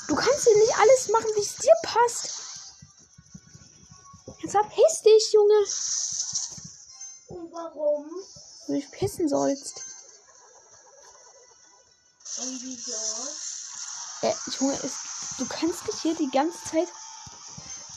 Du 0.09 0.15
kannst 0.15 0.45
hier 0.45 0.57
nicht 0.57 0.75
alles 0.79 1.09
machen, 1.09 1.31
wie 1.35 1.43
es 1.43 1.57
dir 1.57 1.75
passt. 1.83 2.31
Jetzt 4.39 4.53
verpiss 4.53 5.03
dich, 5.05 5.33
Junge. 5.35 5.59
Und 7.27 7.53
warum? 7.53 8.11
Wenn 8.67 8.77
du 8.77 8.81
dich 8.81 8.91
pissen 8.91 9.29
sollst. 9.29 9.83
Und 12.39 12.63
wieso? 12.63 12.97
Äh, 14.23 14.35
Junge, 14.59 14.79
es, 14.83 15.37
du 15.37 15.47
kannst 15.47 15.87
nicht 15.87 16.01
hier 16.01 16.15
die 16.15 16.31
ganze 16.31 16.65
Zeit 16.65 16.89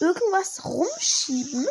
irgendwas 0.02 0.66
rumschieben. 0.66 1.70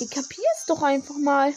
Ihr 0.00 0.08
kapierst 0.08 0.68
doch 0.68 0.80
einfach 0.82 1.16
mal. 1.16 1.52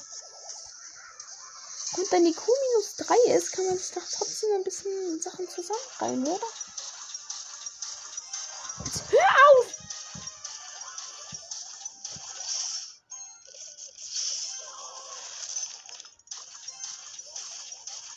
Und 1.98 2.12
wenn 2.12 2.26
die 2.26 2.34
Q 2.34 2.52
minus 2.72 2.96
3 2.96 3.34
ist, 3.36 3.52
kann 3.52 3.68
man 3.68 3.78
sich 3.78 3.92
doch 3.92 4.02
trotzdem 4.12 4.50
ein 4.56 4.64
bisschen 4.64 5.22
Sachen 5.22 5.48
zusammenreihen, 5.48 6.26
oder? 6.26 6.48
Jetzt 8.86 9.12
hör 9.12 9.20
auf! 9.20 9.66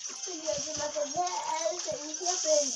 Ich 0.08 0.24
bin 0.24 0.42
ja 0.42 0.52
jemand, 0.64 0.94
der 0.94 1.06
sehr 1.06 1.22
alt, 1.22 1.86
wenn 1.86 2.10
ich 2.10 2.18
hier 2.18 2.36
bin. 2.42 2.72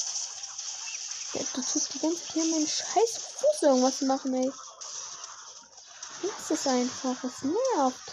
Ja, 1.32 1.42
du 1.54 1.62
tust 1.62 1.94
die 1.94 1.98
ganze 2.00 2.18
Zeit 2.18 2.32
hier 2.32 2.44
meinen 2.44 2.68
scheiß 2.68 3.18
Fuß 3.38 3.62
irgendwas 3.62 4.00
machen, 4.02 4.34
ey. 4.34 4.52
Lass 6.50 6.60
es 6.60 6.66
einfach, 6.66 7.24
es 7.24 7.42
nervt. 7.42 8.12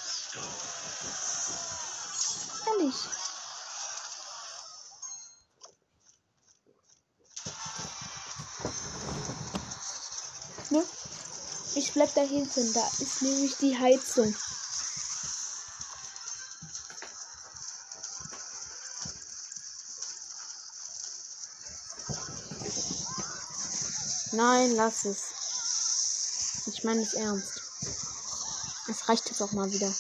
Ehrlich. 2.68 2.96
Ne? 10.70 10.84
Ich 11.76 11.94
bleib 11.94 12.14
da 12.14 12.22
hinten, 12.22 12.74
da 12.74 12.86
ist 13.00 13.22
nämlich 13.22 13.56
die 13.58 13.78
Heizung. 13.78 14.36
Nein, 24.34 24.76
lass 24.76 25.06
es. 25.06 25.22
Ich 26.66 26.84
meine 26.84 27.02
es 27.02 27.14
ernst. 27.14 27.65
Reicht 29.08 29.30
jetzt 29.30 29.42
auch 29.42 29.52
mal 29.52 29.72
wieder. 29.72 29.94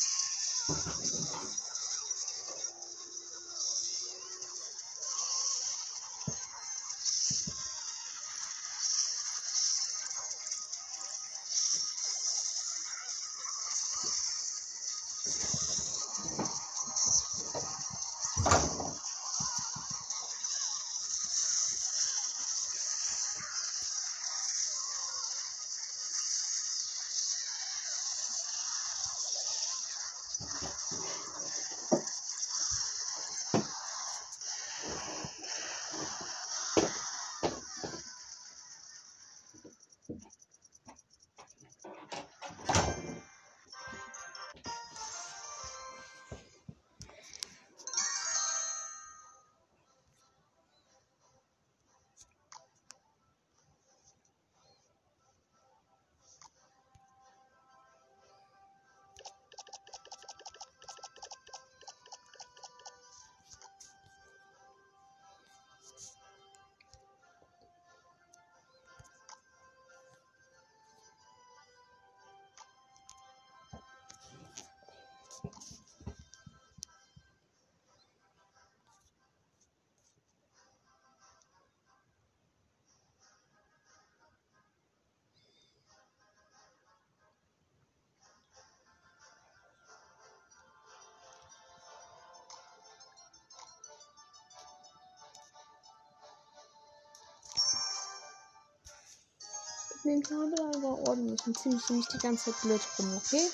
Dem 100.05 100.21
Kabel 100.21 100.53
aber 100.75 100.99
ordentlich 101.07 101.43
und 101.47 101.57
ziemlich 101.57 101.89
nicht 101.89 102.13
die 102.13 102.19
ganze 102.19 102.51
Zeit 102.51 102.61
blöd 102.61 102.81
rum, 102.99 103.17
okay? 103.17 103.49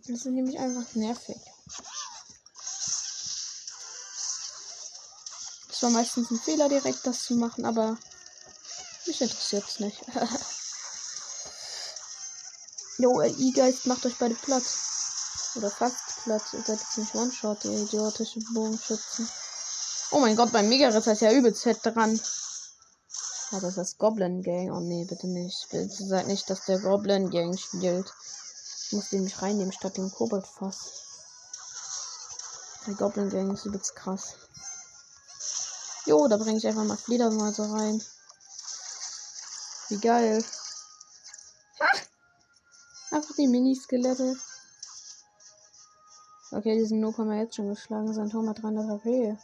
Das 0.00 0.08
ist 0.08 0.24
nämlich 0.26 0.58
einfach 0.58 0.94
nervig. 0.94 1.36
Es 5.70 5.80
war 5.80 5.90
meistens 5.90 6.30
ein 6.32 6.40
Fehler, 6.40 6.68
direkt 6.68 7.06
das 7.06 7.22
zu 7.22 7.34
machen, 7.34 7.64
aber 7.64 7.96
mich 9.06 9.20
interessiert's 9.20 9.78
nicht. 9.78 10.02
Jo, 12.98 13.20
E-Geist 13.20 13.86
macht 13.86 14.06
euch 14.06 14.16
beide 14.16 14.34
platt. 14.34 14.62
Oder 15.56 15.70
fast 15.70 16.22
platt. 16.22 16.42
Ihr 16.52 16.62
seid 16.62 16.78
jetzt 16.78 16.98
nicht 16.98 17.14
One-Shot, 17.14 17.64
ihr 17.64 17.78
idiotische 17.78 18.38
Bogenschützen. 18.52 19.28
Oh 20.12 20.20
mein 20.20 20.36
Gott, 20.36 20.52
beim 20.52 20.68
Mega-Ritter 20.68 21.12
ist 21.12 21.22
ja 21.22 21.32
übelst 21.32 21.62
fett 21.62 21.80
dran. 21.82 22.20
Ah, 23.54 23.60
das 23.60 23.70
ist 23.72 23.76
das 23.76 23.98
Goblin 23.98 24.42
Gang. 24.42 24.72
Oh 24.72 24.80
nee, 24.80 25.04
bitte 25.04 25.26
nicht. 25.26 25.68
Bitte 25.70 25.88
seid 25.90 26.26
nicht, 26.26 26.48
dass 26.48 26.64
der 26.64 26.78
Goblin 26.78 27.28
Gang 27.28 27.58
spielt. 27.58 28.10
Ich 28.86 28.92
muss 28.92 29.10
den 29.10 29.24
mich 29.24 29.42
reinnehmen 29.42 29.72
statt 29.72 29.98
dem 29.98 30.10
Koboldfass. 30.10 31.02
Der 32.86 32.94
Goblin 32.94 33.28
Gang 33.28 33.52
ist 33.52 33.66
übelst 33.66 33.94
krass. 33.94 34.36
Jo, 36.06 36.26
da 36.28 36.38
bringe 36.38 36.56
ich 36.56 36.66
einfach 36.66 36.84
mal 36.84 36.96
Fledermäuse 36.96 37.70
rein. 37.70 38.02
Wie 39.88 39.98
geil. 39.98 40.42
Ha! 41.78 41.86
Einfach 43.10 43.34
die 43.36 43.48
Mini-Skelette. 43.48 44.34
Okay, 46.52 46.86
Noob 46.90 47.18
haben 47.18 47.28
wir 47.28 47.38
jetzt 47.38 47.56
schon 47.56 47.68
geschlagen. 47.68 48.14
Sein 48.14 48.30
Turm 48.30 48.48
hat 48.48 48.62
300 48.62 48.88
HP. 48.88 49.36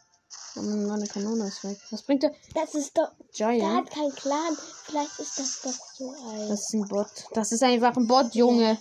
Meine 0.62 1.06
Kanone 1.06 1.48
ist 1.48 1.64
weg. 1.64 1.78
Was 1.90 2.02
bringt 2.02 2.22
der? 2.22 2.32
Das 2.54 2.74
ist 2.74 2.96
doch. 2.96 3.10
Der 3.38 3.52
Giant. 3.52 3.86
hat 3.86 3.94
keinen 3.94 4.14
Clan. 4.14 4.56
Vielleicht 4.84 5.18
ist 5.18 5.38
das 5.38 5.60
doch 5.62 5.86
so 5.96 6.10
ein. 6.28 6.48
Das 6.48 6.60
ist 6.60 6.74
ein 6.74 6.88
Bot. 6.88 7.08
Das 7.32 7.52
ist 7.52 7.62
einfach 7.62 7.96
ein 7.96 8.06
Bot, 8.06 8.34
Junge. 8.34 8.78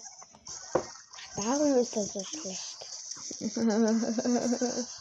Darum 1.35 1.75
ist 1.75 1.95
das 1.95 2.13
so 2.13 2.23
schlecht. 2.23 2.77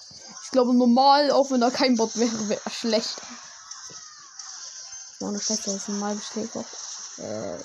Ich 0.47 0.53
glaube, 0.53 0.75
normal, 0.75 1.33
auch 1.33 1.51
wenn 1.51 1.61
da 1.61 1.71
kein 1.71 1.97
Bot 1.97 2.17
wäre, 2.17 2.49
wäre 2.49 2.71
schlecht. 2.71 3.21
Ohne 5.21 5.41
Scheiße, 5.41 5.63
das 5.65 5.75
ist 5.75 5.89
normal 5.89 6.15
bestellt. 6.15 6.51
Äh, 7.19 7.59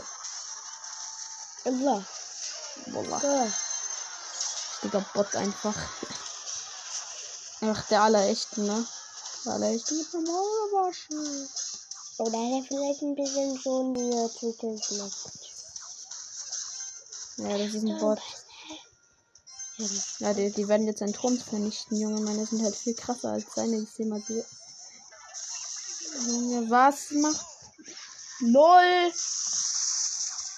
Allah. 1.66 2.04
Wallah. 2.88 3.22
Ja. 3.24 3.48
Digga, 4.84 5.06
Bot 5.14 5.36
einfach. 5.36 5.76
Ach, 7.62 7.84
der 7.90 8.02
allerechte, 8.02 8.62
ne? 8.62 8.86
Der 9.46 9.54
allerechte 9.54 9.96
mit 9.96 10.14
normal 10.14 10.88
waschen. 10.88 11.50
Oder 12.18 12.38
hat 12.38 12.52
er 12.52 12.64
vielleicht 12.68 13.02
ein 13.02 13.16
bisschen 13.16 13.60
so 13.64 13.82
ein 13.82 13.96
Twitter 14.38 14.76
Ja, 17.38 17.58
das 17.58 17.74
ist 17.74 17.84
ein 17.84 17.98
Bot. 18.00 18.20
Ja, 20.20 20.34
die, 20.36 20.52
die 20.52 20.68
werden 20.68 20.86
jetzt 20.86 21.00
seinen 21.00 21.14
Turm 21.14 21.40
vernichten, 21.40 21.98
Junge. 21.98 22.22
Meine 22.22 22.46
sind 22.46 22.64
halt 22.64 22.76
viel 22.76 22.94
krasser 22.94 23.32
als 23.32 23.46
seine. 23.56 23.78
Ich 23.78 23.90
sehe 23.90 24.06
mal 24.06 24.22
die. 24.28 24.44
Junge, 26.28 26.70
was 26.70 27.10
macht. 27.12 27.46
LOL! 28.42 29.12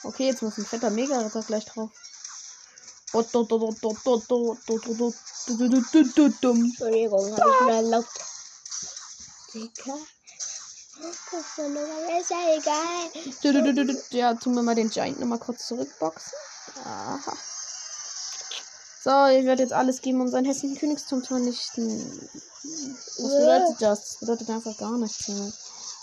Okay, 0.04 0.28
jetzt 0.28 0.42
muss 0.42 0.58
ein 0.58 0.66
fetter 0.66 0.90
Mega-Ritter 0.90 1.44
gleich 1.44 1.64
drauf. 1.66 1.90
Entschuldigung, 6.66 7.38
habe 7.38 7.50
ich 7.50 7.66
mir 7.66 7.76
erlaubt. 7.76 8.33
Digga. 9.54 9.98
Ist 12.20 12.30
ja 12.30 12.38
egal. 12.56 13.10
Ja, 14.12 14.34
tun 14.36 14.56
wir 14.56 14.64
mal 14.64 14.76
den 14.76 14.90
Giant 14.90 15.20
nochmal 15.20 15.40
kurz 15.40 15.68
zurückboxen. 15.68 16.34
Aha. 16.86 17.20
So, 19.04 19.26
ich 19.38 19.46
werde 19.46 19.64
jetzt 19.64 19.74
alles 19.74 20.02
geben, 20.02 20.22
um 20.22 20.30
seinen 20.30 20.46
hässlichen 20.46 20.78
Königsturm 20.78 21.24
zu 21.24 21.30
vernichten. 21.34 22.30
Was 22.64 23.18
bedeutet 23.18 23.82
das? 23.82 24.00
Das 24.00 24.20
bedeutet 24.20 24.50
einfach 24.50 24.78
gar 24.78 24.98
nichts, 24.98 25.28
Junge. 25.28 25.52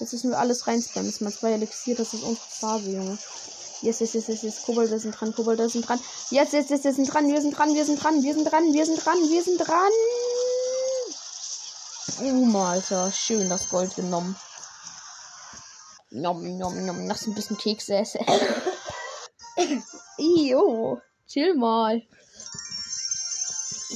Jetzt 0.01 0.13
müssen 0.13 0.31
wir 0.31 0.39
alles 0.39 0.67
reinspammen. 0.67 1.09
Das 1.09 1.17
ist 1.17 1.21
mal 1.23 1.33
zwei 1.33 1.53
Elixier, 1.53 1.95
das 1.95 2.13
ist 2.13 2.23
unsere 2.23 2.47
Phase, 2.61 2.91
Junge. 2.91 3.19
Yes, 3.83 4.01
yes, 4.01 4.13
yes, 4.13 4.27
yes, 4.29 4.43
yes. 4.43 4.63
Kobolde 4.67 4.99
sind 4.99 5.13
dran, 5.13 5.35
Kobolde 5.35 5.69
sind 5.71 5.89
dran. 5.89 5.99
Jetzt, 6.31 6.53
jetzt, 6.53 6.69
jetzt, 6.69 6.85
wir 6.85 6.93
sind 6.93 7.07
dran, 7.07 7.27
wir 7.29 7.41
sind 7.41 7.57
dran, 7.57 7.75
wir 7.75 7.85
sind 7.87 8.03
dran, 8.03 8.23
wir 8.23 8.35
sind 8.35 8.45
dran, 8.45 8.73
wir 8.75 8.85
sind 8.85 9.07
dran, 9.07 9.17
wir 9.17 9.43
sind 9.43 9.59
dran. 9.59 9.93
Oh, 12.23 12.59
Alter, 12.59 13.13
schön 13.13 13.49
das 13.49 13.69
Gold 13.69 13.95
genommen. 13.95 14.37
Nom, 16.11 16.59
nom, 16.59 16.85
nom, 16.85 17.09
das 17.09 17.23
ist 17.23 17.29
ein 17.29 17.35
bisschen 17.35 17.57
Kekse 17.57 17.99
esse. 17.99 18.19
Jo, 20.19 21.01
chill 21.29 21.55
mal. 21.55 22.03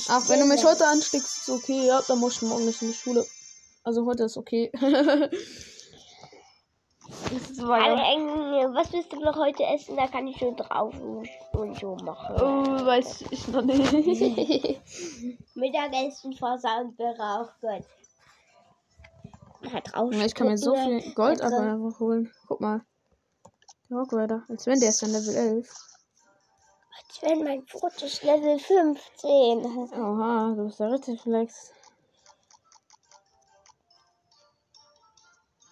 Ach, 0.08 0.28
wenn 0.28 0.40
du 0.40 0.46
mich 0.46 0.64
heute 0.64 0.86
ansteckst, 0.86 1.38
ist 1.38 1.48
okay, 1.48 1.86
ja, 1.86 2.02
dann 2.06 2.18
muss 2.18 2.34
ich 2.34 2.42
morgen 2.42 2.66
nicht 2.66 2.82
in 2.82 2.88
die 2.88 2.94
Schule. 2.94 3.26
Also 3.82 4.06
heute 4.06 4.24
ist 4.24 4.36
okay. 4.36 4.70
war 7.58 7.80
ja, 7.80 8.12
eng, 8.12 8.74
was 8.74 8.92
willst 8.92 9.12
du 9.12 9.20
noch 9.20 9.36
heute 9.36 9.64
essen? 9.64 9.96
Da 9.96 10.06
kann 10.06 10.26
ich 10.26 10.38
schon 10.38 10.56
drauf 10.56 10.94
und, 11.52 11.78
so 11.78 11.96
machen. 11.96 12.36
oh, 12.40 12.86
weiß 12.86 13.24
ich 13.30 13.48
noch 13.48 13.62
nicht. 13.62 14.80
Mittagessen 15.54 16.32
versauen 16.32 16.96
wäre 16.98 17.22
auch 17.22 17.50
gut. 17.60 17.84
Drauf. 19.84 20.12
Ja, 20.12 20.24
ich 20.26 20.34
kann 20.34 20.48
mir 20.48 20.58
so 20.58 20.74
viel 20.74 21.14
Gold 21.14 21.40
aber 21.40 21.58
einfach 21.58 21.98
holen. 21.98 22.30
Guck 22.48 22.60
mal. 22.60 22.82
Der 23.88 23.96
Rock 23.96 24.12
Rider. 24.12 24.42
Als 24.48 24.66
wenn 24.66 24.80
der 24.80 24.90
ist 24.90 25.02
dann 25.02 25.10
Level 25.10 25.34
11. 25.34 25.68
Als 26.98 27.22
wenn 27.22 27.44
mein 27.44 27.66
Foto 27.66 28.04
ist 28.04 28.22
Level 28.22 28.58
15. 28.58 29.32
Oha, 29.98 30.54
du 30.54 30.64
bist 30.66 30.80
ja 30.80 30.88
richtig 30.88 31.20
flex. 31.22 31.72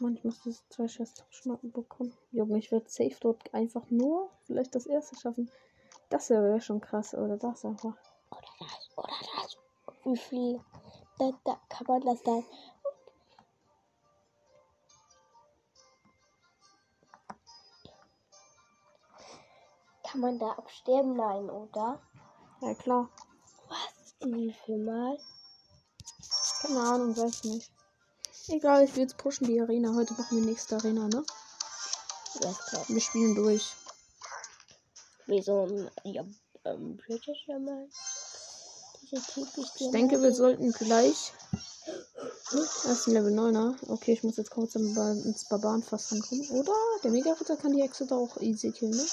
Mann, 0.02 0.16
ich 0.16 0.24
muss 0.24 0.40
diese 0.40 0.68
zwei 0.68 0.88
scheiß 0.88 1.14
bekommen. 1.62 2.12
Junge, 2.32 2.58
ich 2.58 2.72
werde 2.72 2.90
safe 2.90 3.16
dort 3.20 3.54
einfach 3.54 3.88
nur 3.88 4.30
vielleicht 4.46 4.74
das 4.74 4.86
erste 4.86 5.14
schaffen. 5.14 5.48
Das 6.10 6.28
wäre 6.28 6.60
schon 6.60 6.80
krass, 6.80 7.14
oder 7.14 7.36
das 7.36 7.64
einfach. 7.64 7.94
Oder 8.30 8.48
das, 8.58 8.90
oder 8.96 9.14
das. 9.36 9.56
Wie 10.04 10.16
viel? 10.16 10.60
Da, 11.18 11.30
da 11.44 11.60
kann 11.68 11.86
man 11.86 12.00
das 12.00 12.20
dann. 12.24 12.44
Kann 20.02 20.20
man 20.20 20.38
da 20.40 20.50
absterben? 20.50 21.14
Nein, 21.16 21.48
oder? 21.48 22.02
Ja, 22.60 22.74
klar. 22.74 23.08
Was? 23.68 24.16
Wie 24.20 24.52
viel 24.52 24.78
Mal? 24.78 25.16
Keine 26.60 26.80
Ahnung, 26.80 27.16
weiß 27.16 27.44
nicht. 27.44 27.72
Egal, 28.48 28.84
ich 28.84 28.94
will 28.96 29.02
jetzt 29.02 29.16
pushen 29.16 29.46
die 29.46 29.60
Arena. 29.60 29.94
Heute 29.94 30.14
machen 30.14 30.38
wir 30.38 30.44
nächste 30.44 30.76
Arena, 30.76 31.06
ne? 31.06 31.24
Ja, 32.42 32.52
klar. 32.68 32.84
Wir 32.88 33.00
spielen 33.00 33.34
durch. 33.34 33.72
Wie 35.26 35.42
so 35.42 35.66
ein 35.66 35.90
ja, 36.04 36.24
ähm, 36.64 36.96
British 36.96 37.44
Diamant. 37.46 37.92
Diese 39.02 39.22
typisch 39.22 39.68
Ich 39.78 39.90
denke, 39.90 40.20
wir 40.20 40.34
sollten 40.34 40.72
gleich. 40.72 41.32
Das 42.52 42.84
ist 42.84 43.06
ein 43.06 43.14
Level 43.14 43.32
9er. 43.32 43.76
Okay, 43.88 44.12
ich 44.12 44.22
muss 44.24 44.36
jetzt 44.36 44.50
kurz 44.50 44.74
ins 44.74 45.44
Barbarenfass 45.48 46.12
rankommen. 46.12 46.48
Oder? 46.50 46.74
Der 47.04 47.10
Mega-Ritter 47.10 47.56
kann 47.56 47.72
die 47.72 47.82
Hexe 47.82 48.06
da 48.06 48.16
auch 48.16 48.36
easy 48.40 48.72
killen, 48.72 48.96
ne? 48.96 49.06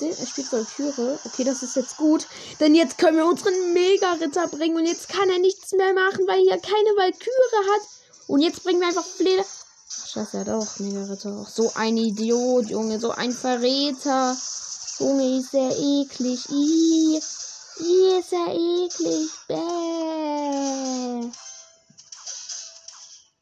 Er 0.00 0.26
spielt 0.26 0.52
Valkyrie. 0.52 1.18
Okay, 1.24 1.44
das 1.44 1.62
ist 1.62 1.76
jetzt 1.76 1.96
gut. 1.96 2.26
Denn 2.60 2.74
jetzt 2.74 2.98
können 2.98 3.16
wir 3.16 3.26
unseren 3.26 3.72
Mega-Ritter 3.72 4.48
bringen. 4.48 4.76
Und 4.76 4.86
jetzt 4.86 5.08
kann 5.08 5.30
er 5.30 5.38
nichts 5.38 5.72
mehr 5.72 5.94
machen, 5.94 6.26
weil 6.26 6.46
er 6.48 6.58
keine 6.58 6.90
Valkyrie 6.96 7.70
hat. 7.72 7.82
Und 8.26 8.40
jetzt 8.40 8.62
bringen 8.64 8.80
wir 8.80 8.88
einfach 8.88 9.04
Fleder. 9.04 9.44
Scheiße, 9.88 10.38
er 10.38 10.40
hat 10.40 10.48
auch 10.48 10.78
Mega-Ritter. 10.78 11.44
Ach, 11.44 11.48
so 11.48 11.72
ein 11.74 11.96
Idiot, 11.96 12.68
Junge. 12.68 12.98
So 12.98 13.12
ein 13.12 13.32
Verräter. 13.32 14.36
Junge, 14.98 15.38
ist 15.38 15.52
der 15.52 15.70
eklig. 15.70 16.48
Ih. 16.48 17.20
Ih, 17.78 18.18
ist 18.18 18.32
er 18.32 18.52
eklig. 18.52 19.30
Bäh. 19.46 21.30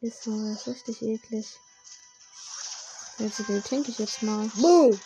Ist 0.01 0.23
so, 0.25 0.33
er 0.33 0.53
ist 0.53 0.67
richtig 0.67 1.01
eklig. 1.01 1.47
Jetzt 3.19 3.39
den 3.49 3.63
tank 3.63 3.89
ich 3.89 3.99
jetzt 3.99 4.23
mal. 4.23 4.51
Boom! 4.57 5.01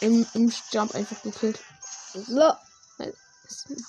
Im, 0.00 0.26
im 0.34 0.52
Jump 0.70 0.94
einfach 0.94 1.20
gekillt. 1.22 1.58
So. 2.14 2.52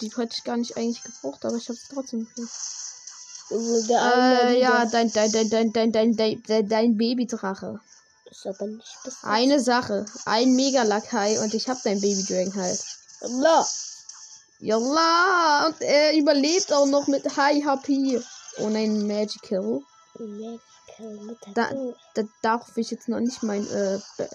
Die 0.02 0.10
hätte 0.15 0.36
ich 0.36 0.43
gar 0.43 0.58
nicht 0.58 0.76
eigentlich 0.76 1.04
gebraucht, 1.04 1.45
aber 1.45 1.56
ich 1.56 1.69
habe 1.69 1.78
es 1.78 1.88
trotzdem 1.88 2.28
gekillt. 2.28 2.50
Äh, 3.49 4.60
ja, 4.60 4.86
dein, 4.86 5.12
dein, 5.12 5.31
dein, 5.31 5.49
dein, 5.49 5.71
dein, 5.71 5.91
dein, 5.91 6.15
dein, 6.15 6.43
dein, 6.43 6.67
dein 6.67 6.97
Babydrache. 6.97 7.79
Ist 8.29 8.45
aber 8.45 8.67
nicht 8.67 8.97
das. 9.05 9.23
Eine 9.23 9.60
Sache. 9.60 10.05
Ein 10.25 10.53
Mega-Lakai 10.55 11.39
und 11.39 11.53
ich 11.53 11.69
hab 11.69 11.81
dein 11.83 12.01
Baby-Dragon 12.01 12.55
halt. 12.55 12.83
No. 13.21 13.65
Jalla! 14.60 15.67
Und 15.67 15.81
er 15.81 16.17
überlebt 16.17 16.73
auch 16.73 16.86
noch 16.88 17.07
mit 17.07 17.38
High 17.38 17.63
HP. 17.63 18.21
Oh 18.60 18.69
nein, 18.69 19.07
Magical. 19.07 19.81
Medical 20.19 20.63
mit 21.25 21.38
Da, 21.53 21.69
da 22.15 22.23
darf 22.41 22.75
ich 22.75 22.91
jetzt 22.91 23.07
noch 23.07 23.19
nicht 23.19 23.43
mein 23.43 23.65
äh, 23.69 23.99
Ba- 24.17 24.27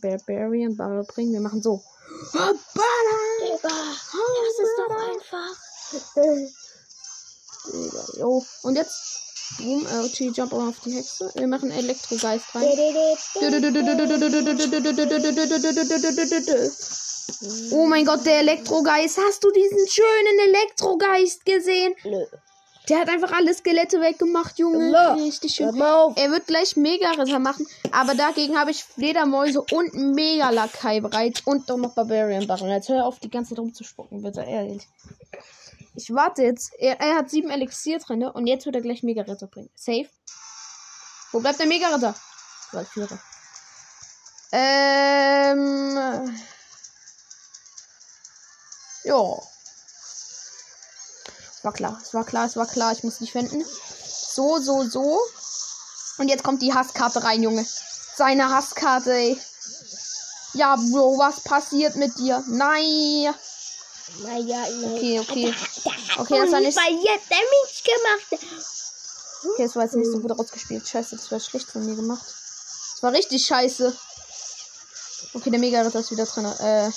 Barbarian 0.00 0.76
Barrel 0.76 1.04
bringen. 1.04 1.32
Wir 1.34 1.40
machen 1.40 1.62
so. 1.62 1.82
Digga, 2.32 3.58
das 3.62 4.58
ist 4.58 4.78
doch 4.78 4.90
einfach. 4.96 5.56
Digga, 7.72 8.04
Jo. 8.18 8.44
Und 8.62 8.76
jetzt. 8.76 9.22
Boom, 9.58 9.86
LT 9.86 10.36
Jump 10.36 10.52
auch 10.52 10.68
auf 10.68 10.80
die 10.84 10.90
Hexe. 10.90 11.30
Wir 11.36 11.46
machen 11.46 11.70
Elektrogeist 11.70 12.46
rein. 12.52 12.64
Oh 17.70 17.86
mein 17.86 18.04
Gott, 18.04 18.26
der 18.26 18.40
Elektrogeist. 18.40 19.18
Hast 19.18 19.44
du 19.44 19.50
diesen 19.52 19.86
schönen 19.88 20.38
Elektrogeist 20.48 21.44
gesehen? 21.44 21.94
Nö. 22.02 22.24
Der 22.88 23.00
hat 23.00 23.08
einfach 23.08 23.32
alle 23.32 23.52
Skelette 23.52 24.00
weggemacht, 24.00 24.58
Junge. 24.58 24.92
Ja. 24.92 25.14
Richtig 25.14 25.54
schön. 25.54 25.74
Er 25.76 26.30
wird 26.30 26.46
gleich 26.46 26.76
Mega-Ritter 26.76 27.40
machen, 27.40 27.66
aber 27.90 28.14
dagegen 28.14 28.58
habe 28.58 28.70
ich 28.70 28.84
Fledermäuse 28.84 29.60
und 29.72 29.94
Mega-Lakai 29.94 31.00
bereit 31.00 31.42
und 31.46 31.70
auch 31.70 31.76
noch 31.78 31.94
Barbarian 31.94 32.46
Barren. 32.46 32.70
Jetzt 32.70 32.88
hör 32.88 33.04
auf, 33.04 33.18
die 33.18 33.30
ganze 33.30 33.50
Zeit 33.50 33.58
rumzuspucken, 33.58 34.22
bitte, 34.22 34.42
ehrlich. 34.42 34.86
Ich 35.96 36.12
warte 36.12 36.42
jetzt. 36.42 36.72
Er, 36.78 37.00
er 37.00 37.16
hat 37.16 37.30
sieben 37.30 37.50
Elixier 37.50 37.98
drin 37.98 38.22
und 38.22 38.46
jetzt 38.46 38.66
wird 38.66 38.76
er 38.76 38.82
gleich 38.82 39.02
Mega-Ritter 39.02 39.46
bringen. 39.46 39.70
Safe. 39.74 40.08
Wo 41.32 41.40
bleibt 41.40 41.58
der 41.58 41.66
Mega-Ritter? 41.66 42.14
Valkyrie. 42.72 43.18
Ähm. 44.52 46.36
Ja. 49.04 49.22
War 51.62 51.72
klar, 51.72 51.98
es 52.02 52.14
war 52.14 52.24
klar, 52.24 52.46
es 52.46 52.56
war 52.56 52.66
klar, 52.66 52.92
ich 52.92 53.02
muss 53.02 53.18
dich 53.18 53.34
wenden. 53.34 53.64
So, 53.64 54.58
so, 54.58 54.84
so. 54.84 55.18
Und 56.18 56.28
jetzt 56.28 56.44
kommt 56.44 56.62
die 56.62 56.74
Hasskarte 56.74 57.24
rein, 57.24 57.42
Junge. 57.42 57.66
Seine 58.14 58.50
Hasskarte, 58.50 59.12
ey. 59.12 59.40
Ja, 60.52 60.76
Bro, 60.76 61.18
was 61.18 61.40
passiert 61.40 61.96
mit 61.96 62.18
dir? 62.18 62.44
Nein. 62.48 63.34
Naja. 64.22 64.62
Okay, 64.94 65.20
okay. 65.20 65.54
Okay, 66.18 66.40
das 66.40 66.52
war 66.52 66.60
nicht- 66.60 66.76
Weil 66.76 66.94
jetzt 66.94 67.30
Damage 67.30 67.82
gemacht. 67.84 68.44
Okay, 69.52 69.62
das 69.64 69.76
war 69.76 69.82
jetzt 69.84 69.94
nicht 69.94 70.10
so 70.10 70.20
gut 70.20 70.38
rausgespielt. 70.38 70.88
Scheiße, 70.88 71.16
das 71.16 71.30
war 71.30 71.40
schlecht 71.40 71.70
von 71.70 71.84
mir 71.84 71.94
gemacht. 71.96 72.24
Das 72.24 73.02
war 73.02 73.12
richtig 73.12 73.44
scheiße. 73.46 73.96
Okay, 75.34 75.50
der 75.50 75.60
Mega 75.60 75.82
Ritter 75.82 76.00
ist 76.00 76.10
wieder 76.10 76.24
drin. 76.24 76.46
Äh, 76.46 76.90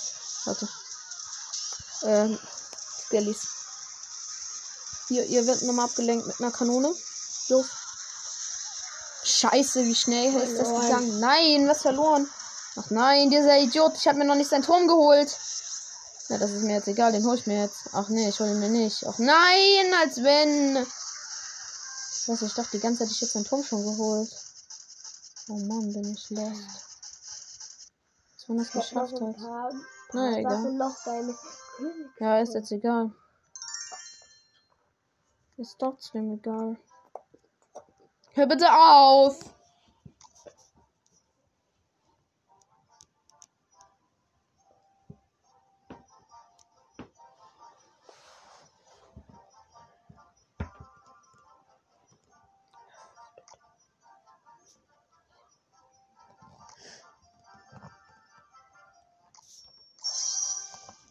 warte. 0.46 0.70
Ähm, 2.04 2.40
Skellies. 3.06 3.48
Hier, 5.10 5.26
ihr 5.26 5.46
werdet 5.46 5.64
nochmal 5.64 5.86
abgelenkt 5.86 6.28
mit 6.28 6.40
einer 6.40 6.52
Kanone. 6.52 6.94
So. 7.48 7.66
Scheiße, 9.24 9.84
wie 9.86 9.96
schnell 9.96 10.34
ist 10.36 10.58
das 10.58 10.68
Verloren. 10.68 10.82
gegangen? 10.88 11.20
Nein, 11.20 11.68
was 11.68 11.82
verloren? 11.82 12.30
Ach 12.78 12.90
nein, 12.90 13.30
dieser 13.30 13.58
Idiot, 13.58 13.94
ich 13.98 14.08
habe 14.08 14.20
mir 14.20 14.26
noch 14.26 14.36
nicht 14.36 14.50
seinen 14.50 14.64
Turm 14.64 14.88
geholt. 14.88 15.36
Ja, 16.30 16.38
das 16.38 16.52
ist 16.52 16.64
mir 16.64 16.76
jetzt 16.76 16.88
egal, 16.88 17.12
den 17.12 17.26
hol 17.26 17.36
ich 17.36 17.48
mir 17.48 17.60
jetzt. 17.60 17.90
Ach 17.94 18.08
nee, 18.10 18.30
ich 18.30 18.40
hole 18.40 18.52
ihn 18.52 18.60
mir 18.60 18.70
nicht. 18.70 19.06
Ach 19.08 19.18
nein, 19.18 19.94
als 20.00 20.24
wenn. 20.24 20.76
Ich 20.78 22.28
weiß 22.28 22.42
nicht, 22.42 22.52
ich 22.52 22.54
dachte 22.56 22.78
die 22.78 22.80
ganze 22.80 23.00
Zeit, 23.00 23.12
ich 23.12 23.22
hätte 23.22 23.32
seinen 23.32 23.46
Turm 23.46 23.64
schon 23.64 23.84
geholt. 23.84 24.30
Oh 25.50 25.58
Mann, 25.58 25.92
bin 25.92 26.14
ich 26.14 26.30
lost. 26.30 26.90
Wenn 28.48 28.58
er 28.58 28.62
es 28.64 28.72
geschafft 28.72 29.20
hat. 29.22 29.36
Na, 30.14 30.38
egal. 30.38 30.52
Sachen 30.52 30.78
noch 30.78 30.96
beim 31.06 31.38
König. 31.78 32.10
Ja, 32.20 32.40
ist 32.40 32.54
jetzt 32.54 32.72
egal. 32.72 33.12
Ist 35.58 35.78
trotzdem 35.80 36.34
egal. 36.34 36.78
Hör 38.34 38.48
bitte 38.48 38.72
auf! 38.72 39.40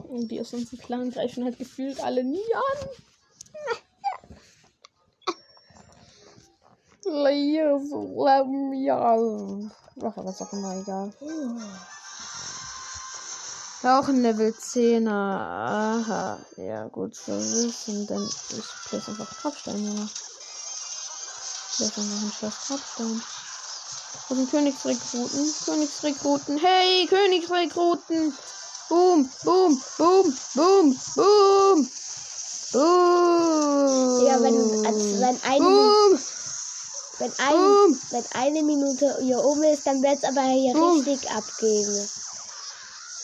Und 0.09 0.29
die 0.29 0.40
aus 0.40 0.53
unserem 0.55 0.79
Clan 0.79 1.11
greifen 1.11 1.44
halt 1.44 1.59
gefühlt 1.59 2.01
alle 2.01 2.25
nie 2.25 2.55
an. 2.55 2.88
Ja. 8.73 9.16
Ach, 10.03 10.16
ist 10.25 10.42
auch 10.42 10.53
immer 10.53 10.81
egal. 10.81 11.12
Auch 13.83 14.09
ein 14.09 14.23
Level 14.23 14.51
10er. 14.51 15.11
Aha. 15.11 16.38
Ja, 16.57 16.88
gut 16.88 17.14
zu 17.14 17.33
wissen, 17.33 18.07
denn 18.07 18.29
ich 18.51 18.88
place 18.88 19.09
einfach 19.09 19.31
Grabstein, 19.40 19.85
Junge. 19.85 20.09
Ich 21.73 21.85
einfach 21.85 22.03
einen 22.03 22.33
scheiß 22.33 22.55
Grabstein. 22.66 23.23
Wo 24.29 24.35
sind 24.35 24.51
Königsrekruten? 24.51 25.55
Königsrekruten. 25.64 26.59
Hey, 26.59 27.07
Königsrekruten! 27.07 28.35
Boom, 28.88 29.29
boom, 29.44 29.83
boom, 29.98 30.35
boom, 30.55 30.96
boom! 31.14 31.90
Boom! 32.72 34.27
Ja, 34.27 34.42
wenn, 34.42 34.87
also 34.87 35.20
wenn, 35.20 35.42
eine, 35.42 35.59
Boom! 35.59 36.18
wenn, 37.18 37.33
ein, 37.38 37.55
Boom! 37.55 38.01
wenn 38.11 38.24
eine 38.33 38.62
Minute 38.62 39.18
hier 39.20 39.44
oben 39.44 39.64
ist, 39.64 39.87
dann 39.87 40.03
wird 40.03 40.18
es 40.22 40.24
aber 40.24 40.42
hier 40.42 40.72
Boom. 40.72 41.01
richtig 41.01 41.31
abgehen. 41.31 42.09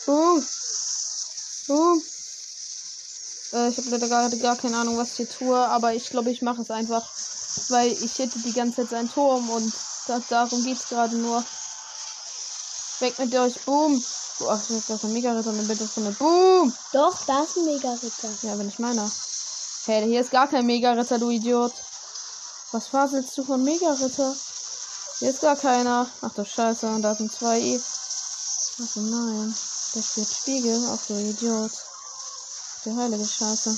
Boom! 0.05 0.45
Boom! 1.67 2.03
Äh, 3.53 3.69
ich 3.69 3.77
habe 3.77 3.89
leider 3.89 4.07
gerade 4.07 4.37
gar 4.37 4.57
keine 4.57 4.77
Ahnung, 4.77 4.97
was 4.97 5.11
ich 5.11 5.17
hier 5.17 5.29
tue, 5.29 5.57
aber 5.57 5.93
ich 5.95 6.11
glaube, 6.11 6.29
ich 6.29 6.43
mache 6.43 6.61
es 6.61 6.69
einfach. 6.69 7.09
Weil 7.69 7.91
ich 7.91 8.19
hätte 8.19 8.37
die 8.39 8.53
ganze 8.53 8.81
Zeit 8.81 8.89
seinen 8.89 9.11
Turm 9.11 9.49
und 9.49 9.73
da, 10.07 10.21
darum 10.29 10.63
geht's 10.63 10.89
gerade 10.89 11.15
nur. 11.15 11.43
Weg 12.99 13.17
mit 13.17 13.33
euch, 13.33 13.59
boom! 13.61 14.03
Oh, 14.41 14.49
ach, 14.49 14.59
das 14.67 14.89
ist 14.89 15.03
ein 15.03 15.13
Mega-Ritter 15.13 15.49
und 15.49 15.67
bitte 15.67 15.87
von 15.87 16.03
der 16.03 16.11
Boom! 16.11 16.73
Doch, 16.91 17.17
da 17.25 17.43
ist 17.43 17.55
ein 17.57 17.65
Mega-Ritter. 17.65 18.29
Ja, 18.41 18.55
bin 18.55 18.67
ich 18.67 18.79
meiner. 18.79 19.09
Hey, 19.85 20.03
hier 20.05 20.21
ist 20.21 20.31
gar 20.31 20.47
kein 20.47 20.65
Mega-Ritter, 20.65 21.19
du 21.19 21.29
Idiot. 21.29 21.73
Was 22.71 22.87
faselst 22.87 23.37
du 23.37 23.45
von 23.45 23.63
Mega-Ritter? 23.63 24.35
Hier 25.19 25.29
ist 25.29 25.39
gar 25.41 25.55
keiner. 25.55 26.07
Ach 26.21 26.33
du 26.33 26.43
Scheiße, 26.43 26.87
und 26.87 27.01
da 27.01 27.15
sind 27.15 27.31
zwei. 27.31 27.59
E- 27.61 27.79
Ach 27.79 28.87
so, 28.93 28.99
nein. 28.99 29.55
Das 29.93 30.17
wird 30.17 30.27
Spiegel. 30.27 30.85
Ach 30.91 30.99
du 31.07 31.13
Idiot. 31.13 31.71
Der 32.83 32.95
heilige 32.97 33.25
Scheiße. 33.25 33.77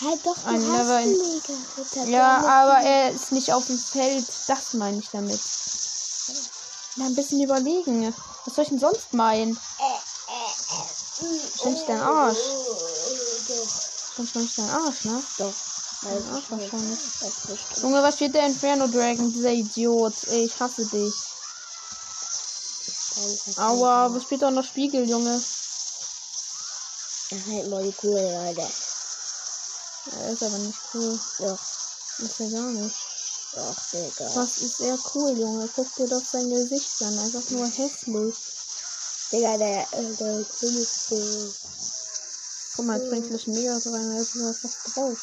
Halt 0.00 0.26
doch, 0.26 0.36
du 0.36 0.48
Ein 0.48 0.72
hast 0.72 1.06
Mega-Ritter. 1.06 2.04
Ja, 2.10 2.38
aber 2.38 2.84
er 2.84 3.12
ist 3.12 3.30
nicht 3.30 3.52
auf 3.52 3.66
dem 3.66 3.78
Feld. 3.78 4.26
Das 4.48 4.72
meine 4.72 4.98
ich 4.98 5.08
damit. 5.10 5.40
Na, 6.96 7.06
ein 7.06 7.14
bisschen 7.14 7.42
überlegen. 7.42 8.14
Was 8.44 8.54
soll 8.54 8.64
ich 8.64 8.70
denn 8.70 8.78
sonst 8.78 9.12
meinen? 9.12 9.58
Wahrscheinlich 11.18 11.86
dein 11.86 12.00
Arsch. 12.00 12.38
Wahrscheinlich 14.16 14.54
dein 14.54 14.70
Arsch, 14.70 15.04
ne? 15.04 15.22
Doch. 15.38 15.54
Dein 16.02 16.28
Arsch 16.34 16.44
wahrscheinlich. 16.50 16.98
Junge, 17.82 18.02
was 18.02 18.14
steht 18.14 18.34
der 18.34 18.46
Inferno 18.46 18.86
Dragon? 18.86 19.32
Dieser 19.32 19.52
Idiot. 19.52 20.14
Ey, 20.28 20.44
ich 20.44 20.60
hasse 20.60 20.84
dich. 20.86 21.14
Aua, 23.56 24.12
was 24.12 24.22
spielt 24.24 24.42
doch 24.42 24.50
noch 24.50 24.64
Spiegel, 24.64 25.08
Junge? 25.08 25.32
Das 27.30 27.40
ist 27.40 27.46
halt 27.46 27.70
Molekül, 27.70 28.12
Leute. 28.12 28.68
Er 30.20 30.30
ist 30.30 30.42
aber 30.42 30.58
nicht 30.58 30.78
cool. 30.92 31.18
Doch, 31.38 31.58
Ist 32.18 32.40
er 32.40 32.50
gar 32.50 32.70
nicht. 32.70 32.96
Doch, 33.54 33.76
Digga. 33.92 34.30
Was 34.34 34.58
ist 34.58 34.80
er 34.80 34.98
cool, 35.14 35.38
Junge? 35.38 35.68
Guck 35.74 35.94
dir 35.96 36.08
doch 36.08 36.24
sein 36.24 36.50
Gesicht 36.50 37.02
an. 37.02 37.18
Einfach 37.18 37.50
nur 37.50 37.66
hässlich. 37.66 38.34
Digga, 39.32 39.56
der, 39.56 39.80
äh, 39.92 40.14
der 40.18 40.44
König 40.58 40.82
ist 40.82 41.12
Guck 42.76 42.86
mal, 42.86 42.98
jetzt 42.98 43.08
bringt 43.08 43.30
ein 43.30 43.54
Mega 43.54 43.72
rein, 43.72 44.10
da 44.10 44.20
ist 44.20 44.34
was 44.34 44.94
drauf. 44.94 45.18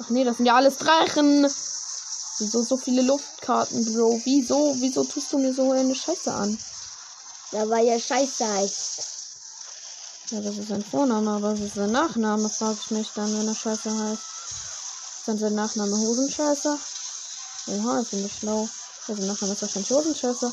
Ach 0.00 0.10
nee, 0.10 0.24
das 0.24 0.36
sind 0.36 0.46
ja 0.46 0.56
alles 0.56 0.78
Drachen. 0.78 1.44
Wieso 2.38 2.62
so 2.62 2.76
viele 2.76 3.02
Luftkarten, 3.02 3.84
Bro? 3.84 4.20
Wieso? 4.24 4.74
Wieso 4.78 5.04
tust 5.04 5.32
du 5.32 5.38
mir 5.38 5.54
so 5.54 5.70
eine 5.72 5.94
Scheiße 5.94 6.32
an? 6.32 6.58
Da 7.52 7.68
war 7.68 7.78
ja 7.78 7.98
Scheiße 7.98 8.46
heißt. 8.46 9.02
Ja, 10.30 10.40
das 10.40 10.58
ist 10.58 10.68
sein 10.68 10.84
Vorname, 10.84 11.30
aber 11.30 11.52
was 11.52 11.60
ist 11.60 11.74
sein 11.74 11.92
Nachname, 11.92 12.48
frage 12.48 12.78
ich 12.84 12.90
mich 12.90 13.10
dann, 13.14 13.32
wenn 13.38 13.48
er 13.48 13.54
Scheiße 13.54 13.90
heißt. 13.90 14.22
Ist 15.18 15.28
dann 15.28 15.38
sein 15.38 15.54
Nachname 15.54 15.96
Hosenscheiße? 15.96 16.78
Oha, 17.70 18.00
ich 18.00 18.10
bin 18.10 18.22
nicht 18.22 18.38
schlau. 18.38 18.66
Sein 19.06 19.26
Nachname 19.26 19.52
ist 19.52 19.62
wahrscheinlich 19.62 19.90
Hosenscheiße. 19.90 20.52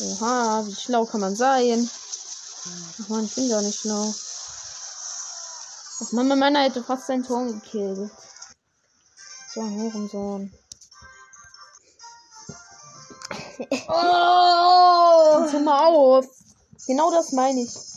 Oha, 0.00 0.66
wie 0.66 0.74
schlau 0.74 1.06
kann 1.06 1.20
man 1.20 1.34
sein? 1.34 1.88
Ach 3.02 3.08
man, 3.08 3.24
ich 3.24 3.34
bin 3.34 3.48
gar 3.48 3.62
nicht 3.62 3.80
schlau. 3.80 4.14
Ach 6.00 6.12
Mama, 6.12 6.36
meiner 6.36 6.60
hätte 6.60 6.84
fast 6.84 7.06
seinen 7.06 7.22
Turm 7.24 7.60
gekillt. 7.60 8.10
So 9.54 9.60
ein 9.60 9.74
Hurensohn. 9.74 10.52
Oh! 13.88 15.40
Jetzt 15.42 15.52
hör 15.52 15.60
mal 15.60 15.94
auf. 15.94 16.26
Genau 16.86 17.10
das 17.12 17.32
meine 17.32 17.62
ich. 17.62 17.91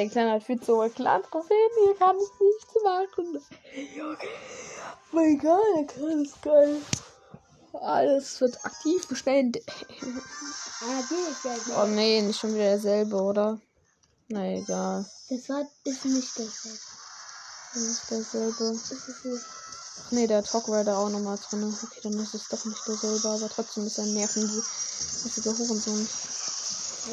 Der 0.00 0.08
Kleine 0.08 0.32
hat 0.32 0.44
viel 0.44 0.58
zu 0.58 0.76
hohe 0.76 0.88
Clan-Trophäen. 0.88 1.70
Hier 1.84 1.94
kann 1.96 2.16
ich 2.16 2.30
nichts 2.40 2.74
machen. 2.82 3.44
Aber 5.12 5.22
egal, 5.24 5.60
der 5.76 5.86
Clan 5.88 6.24
ist 6.24 6.40
geil. 6.40 6.80
Alles 7.74 8.40
wird 8.40 8.64
aktiv 8.64 9.06
gestellt. 9.08 9.62
Ah, 10.80 11.00
ist. 11.00 11.76
Oh 11.76 11.84
nee, 11.84 12.22
nicht 12.22 12.40
schon 12.40 12.54
wieder 12.54 12.70
derselbe, 12.70 13.14
oder? 13.16 13.60
Na 14.28 14.42
egal. 14.46 15.04
Das 15.28 15.48
war, 15.50 15.68
ist 15.84 16.04
nicht 16.06 16.38
das. 16.38 16.78
Das 17.74 17.82
ist 17.82 18.10
derselbe. 18.10 18.72
Das 18.72 18.90
ist 18.92 19.24
nicht. 19.26 19.44
Ach 20.06 20.12
nee, 20.12 20.26
der 20.26 20.42
Talk 20.42 20.66
Rider 20.68 20.96
auch 20.96 21.10
nochmal 21.10 21.38
drin. 21.50 21.76
Okay, 21.82 22.00
dann 22.04 22.18
ist 22.18 22.32
es 22.32 22.48
doch 22.48 22.64
nicht 22.64 22.88
derselbe, 22.88 23.28
aber 23.28 23.50
trotzdem 23.50 23.86
ist 23.86 23.98
er 23.98 24.04
ein 24.04 24.14
nervenmäßiger 24.14 25.58
Hurensohn. 25.58 26.08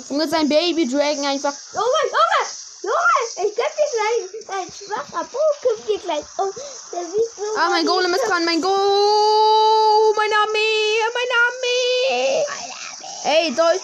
Junge, 0.09 0.29
sein 0.29 0.47
Baby 0.47 0.87
Dragon 0.87 1.25
einfach. 1.25 1.53
Junge, 1.73 1.85
Junge! 2.05 2.56
Junge! 2.83 3.47
Ich 3.49 3.55
geb 3.55 3.71
dir 3.75 3.89
gleich. 3.93 4.23
Dein 4.47 4.71
schwacher 4.71 5.23
Buch 5.25 5.85
dir 5.87 5.99
gleich. 5.99 6.25
Oh, 6.37 6.51
der 6.91 7.05
sieht 7.05 7.31
so. 7.35 7.43
Ah, 7.57 7.69
mein 7.69 7.85
Golem 7.85 8.13
ist 8.13 8.25
dran, 8.27 8.45
mein 8.45 8.61
Go! 8.61 10.13
Meine 10.15 10.35
Armee! 10.35 11.01
Meine 11.13 11.33
Armee! 11.47 12.45
Ey, 13.23 13.53
Dolch! 13.55 13.81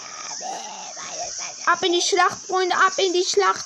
Ab 1.65 1.81
in 1.83 1.93
die 1.93 2.01
Schlacht, 2.01 2.37
Freunde, 2.47 2.75
ab 2.75 2.93
in 2.97 3.13
die 3.13 3.23
Schlacht! 3.25 3.65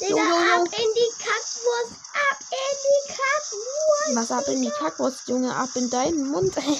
Digga, 0.00 0.10
Jo, 0.10 0.16
jo, 0.16 0.24
jo. 0.24 0.34
ab 0.54 0.64
in 0.64 0.70
die 0.94 1.10
Kackwurst. 1.18 1.92
Ab 2.30 2.38
in 2.50 2.76
die 2.84 3.02
Kackwurst. 3.12 4.14
Was 4.14 4.30
ab 4.30 4.48
in 4.48 4.62
die 4.62 4.70
Kackwurst, 4.70 5.28
Junge, 5.28 5.54
ab 5.54 5.68
in 5.74 5.90
deinen 5.90 6.30
Mund. 6.30 6.56
Ab 6.56 6.64
in 6.64 6.72
die 6.72 6.78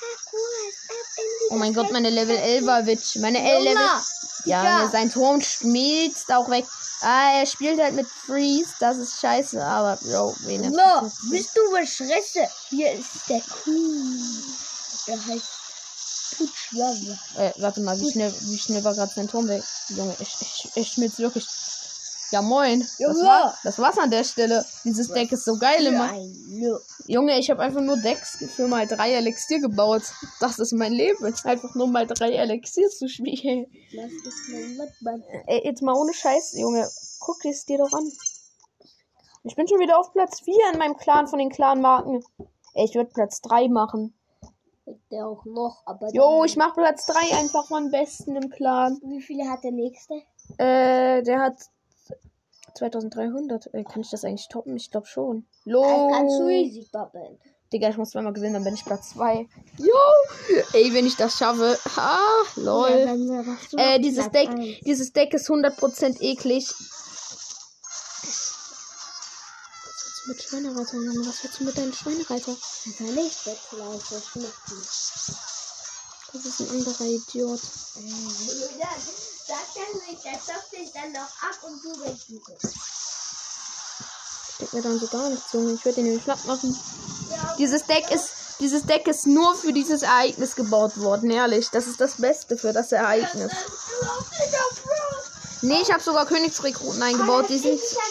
Kackwurst. 0.00 0.90
Ab 0.90 1.06
in 1.16 1.24
die 1.24 1.50
oh 1.50 1.56
mein 1.56 1.72
Gott, 1.74 1.90
meine 1.92 2.10
Level 2.10 2.36
11er 2.36 2.86
Witch. 2.86 3.16
Meine 3.16 3.38
L-Level. 3.38 3.88
Ja. 4.44 4.80
Junge, 4.80 4.90
sein 4.90 5.10
Turm 5.10 5.40
schmilzt 5.40 6.32
auch 6.32 6.48
weg. 6.50 6.66
Ah, 7.00 7.38
er 7.40 7.46
spielt 7.46 7.80
halt 7.80 7.94
mit 7.94 8.06
Freeze. 8.06 8.70
Das 8.80 8.96
ist 8.96 9.20
scheiße, 9.20 9.64
aber, 9.64 9.96
Bro, 10.02 10.36
wen 10.40 10.62
So, 10.62 10.68
interessiert 10.68 11.02
das? 11.02 11.30
bist 11.30 11.50
du 11.56 11.70
beschresse? 11.72 12.48
Hier 12.70 12.92
ist 12.92 13.06
der 13.28 13.40
Kuh. 13.40 14.14
Der 15.08 15.26
heißt 15.26 15.46
Putschwamme. 16.38 17.18
Äh, 17.36 17.52
warte 17.58 17.80
mal, 17.80 17.98
wie 18.00 18.10
schnell, 18.10 18.32
wie 18.40 18.58
schnell 18.58 18.82
war 18.84 18.94
gerade 18.94 19.12
sein 19.14 19.28
Turm 19.28 19.48
weg? 19.48 19.62
Junge, 19.88 20.14
ich, 20.18 20.34
ich, 20.40 20.70
ich 20.74 20.92
schmilzt 20.92 21.18
wirklich. 21.18 21.46
Ja, 22.32 22.40
moin. 22.40 22.80
Das, 22.80 22.98
Junge. 22.98 23.26
war, 23.26 23.54
das 23.62 23.78
war's 23.78 23.98
an 23.98 24.10
der 24.10 24.24
Stelle. 24.24 24.64
Dieses 24.84 25.08
Deck 25.08 25.30
ist 25.32 25.44
so 25.44 25.58
geil 25.58 25.86
immer. 25.86 26.10
Junge, 27.06 27.38
ich 27.38 27.50
habe 27.50 27.60
einfach 27.60 27.82
nur 27.82 27.98
Decks 27.98 28.42
für 28.56 28.66
mal 28.68 28.86
drei 28.86 29.12
Elixier 29.12 29.60
gebaut. 29.60 30.02
Das 30.40 30.58
ist 30.58 30.72
mein 30.72 30.92
Leben. 30.92 31.22
Einfach 31.44 31.74
nur 31.74 31.88
mal 31.88 32.06
drei 32.06 32.30
Elixier 32.32 32.88
zu 32.88 33.06
spielen. 33.06 33.66
Das 33.94 34.10
ist 34.10 34.48
mein 34.50 34.78
Wattmann. 34.78 35.22
Ey, 35.46 35.60
jetzt 35.64 35.82
mal 35.82 35.92
ohne 35.92 36.14
Scheiß, 36.14 36.54
Junge. 36.56 36.88
Guck 37.20 37.44
es 37.44 37.66
dir 37.66 37.76
doch 37.76 37.92
an. 37.92 38.10
Ich 39.44 39.54
bin 39.54 39.68
schon 39.68 39.80
wieder 39.80 39.98
auf 39.98 40.12
Platz 40.12 40.40
4 40.40 40.54
in 40.72 40.78
meinem 40.78 40.96
Clan 40.96 41.26
von 41.26 41.38
den 41.38 41.50
Clan-Marken. 41.50 42.24
Ey, 42.72 42.86
ich 42.86 42.94
würde 42.94 43.10
Platz 43.12 43.42
3 43.42 43.68
machen. 43.68 44.14
Der 45.10 45.26
auch 45.26 45.44
noch, 45.44 45.82
aber. 45.84 46.08
Jo, 46.12 46.44
ich 46.44 46.56
mach 46.56 46.74
Platz 46.74 47.04
3 47.06 47.36
einfach 47.36 47.66
von 47.66 47.90
besten 47.90 48.36
im 48.36 48.48
Clan. 48.48 48.98
Wie 49.04 49.20
viele 49.20 49.50
hat 49.50 49.62
der 49.64 49.72
nächste? 49.72 50.14
Äh, 50.56 51.22
der 51.22 51.40
hat 51.40 51.56
2300. 52.74 53.72
Äh, 53.74 53.84
kann 53.84 54.00
ich 54.02 54.10
das 54.10 54.24
eigentlich 54.24 54.48
toppen? 54.48 54.76
Ich 54.76 54.90
glaube 54.90 55.06
schon. 55.06 55.46
Das 55.64 56.12
kannst 56.12 56.38
du 56.38 56.42
Lo. 56.42 56.48
easy 56.48 56.88
doppeln. 56.92 57.38
Digga, 57.72 57.88
ich 57.88 57.96
muss 57.96 58.10
zweimal 58.10 58.34
gewinnen, 58.34 58.52
dann 58.54 58.64
bin 58.64 58.74
ich 58.74 58.84
Platz 58.84 59.10
2. 59.14 59.48
Jo! 59.78 59.94
Ey, 60.74 60.92
wenn 60.92 61.06
ich 61.06 61.16
das 61.16 61.38
schaffe. 61.38 61.78
Ah, 61.96 62.18
lol. 62.56 62.90
Ja, 62.90 63.14
Äh, 63.14 63.96
noch 63.96 64.02
dieses 64.02 64.30
Deck, 64.30 64.50
dieses 64.84 65.12
Deck 65.12 65.32
ist 65.32 65.48
100% 65.48 66.20
eklig. 66.20 66.68
Was 66.68 66.76
willst 69.86 70.26
du 70.26 70.28
mit 70.28 70.42
Schweinereiter, 70.42 70.96
Junge? 70.96 71.26
Was 71.26 71.42
willst 71.42 71.60
du 71.60 71.64
mit 71.64 71.78
deinen 71.78 71.94
Schweinereiter? 71.94 72.52
Das 72.52 72.90
nicht. 72.90 73.46
Das 76.34 76.46
ist 76.46 76.60
ein 76.60 76.70
anderer 76.70 77.04
Idiot. 77.06 77.60
Nicht, 80.08 80.24
der 80.24 80.32
zockt 80.32 80.72
dich 80.72 80.92
dann 80.92 81.12
noch 81.12 81.20
ab 81.20 81.58
und 81.62 81.82
du 81.82 81.90
wegsuchen. 82.00 82.56
Steckt 84.54 84.72
mir 84.72 84.82
dann 84.82 84.98
so 84.98 85.06
gar 85.08 85.28
nichts, 85.28 85.52
Junge. 85.52 85.72
Ich 85.72 85.84
werde 85.84 85.96
den 85.96 86.04
nämlich 86.04 86.24
platt 86.24 86.44
machen. 86.46 86.78
Dieses 87.58 87.84
Deck 87.84 88.10
ist, 88.10 88.30
dieses 88.60 88.84
Deck 88.84 89.06
ist 89.08 89.26
nur 89.26 89.54
für 89.54 89.72
dieses 89.72 90.02
Ereignis 90.02 90.54
gebaut 90.54 90.98
worden, 90.98 91.30
ehrlich. 91.30 91.70
Das 91.70 91.86
ist 91.86 92.00
das 92.00 92.14
Beste 92.16 92.56
für 92.56 92.72
das 92.72 92.92
Ereignis. 92.92 93.52
Nee, 95.62 95.80
ich 95.82 95.92
habe 95.92 96.02
sogar 96.02 96.26
Königsrekruten 96.26 97.02
eingebaut. 97.02 97.48
Die 97.48 97.58
sind. 97.58 97.80
Sag 97.80 98.02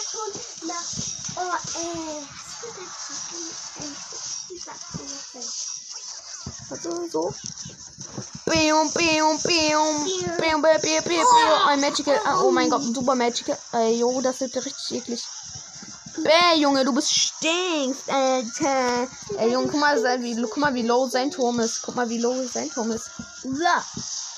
sag. 4.64 4.82
Also 6.70 7.08
so. 7.08 7.34
Bium. 8.52 8.90
Bium, 8.92 9.38
bium, 9.42 9.96
bium, 10.38 10.62
bium, 10.62 11.02
bium. 11.04 11.26
Ein 11.68 11.80
Magical. 11.80 12.20
Ah, 12.24 12.40
oh 12.42 12.50
mein 12.50 12.68
Gott, 12.68 12.82
ein 12.82 12.94
super 12.94 13.14
Magical. 13.14 13.56
Ey, 13.72 13.98
jo, 13.98 14.20
das 14.20 14.40
wird 14.40 14.54
richtig 14.56 14.98
eklig. 14.98 15.22
Bäh, 16.18 16.58
Junge, 16.60 16.84
du 16.84 16.92
bist 16.92 17.10
stinkst, 17.12 18.10
Alter. 18.10 19.08
Ey, 19.38 19.52
Junge, 19.52 19.68
guck 19.68 19.80
mal, 19.80 20.22
wie, 20.22 20.40
guck 20.42 20.56
mal, 20.58 20.74
wie 20.74 20.82
low 20.82 21.08
sein 21.08 21.30
Turm 21.30 21.60
ist. 21.60 21.80
Guck 21.82 21.94
mal, 21.96 22.08
wie 22.10 22.18
low 22.18 22.34
sein 22.46 22.70
Turm 22.70 22.90
ist. 22.90 23.10
Ja. 23.44 23.82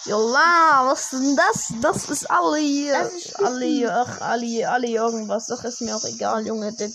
Jola, 0.06 0.82
was 0.86 1.04
ist 1.04 1.12
denn 1.14 1.34
das? 1.36 1.72
Das 1.80 2.10
ist 2.10 2.30
alle 2.30 2.58
hier. 2.58 2.92
Das 2.92 3.12
ist 3.14 3.36
alle, 3.40 3.92
ach, 3.92 4.20
alle, 4.20 4.68
alle 4.70 4.86
irgendwas. 4.86 5.50
Ach, 5.50 5.64
ist 5.64 5.80
mir 5.80 5.96
auch 5.96 6.04
egal, 6.04 6.46
Junge. 6.46 6.72
Das- 6.72 6.90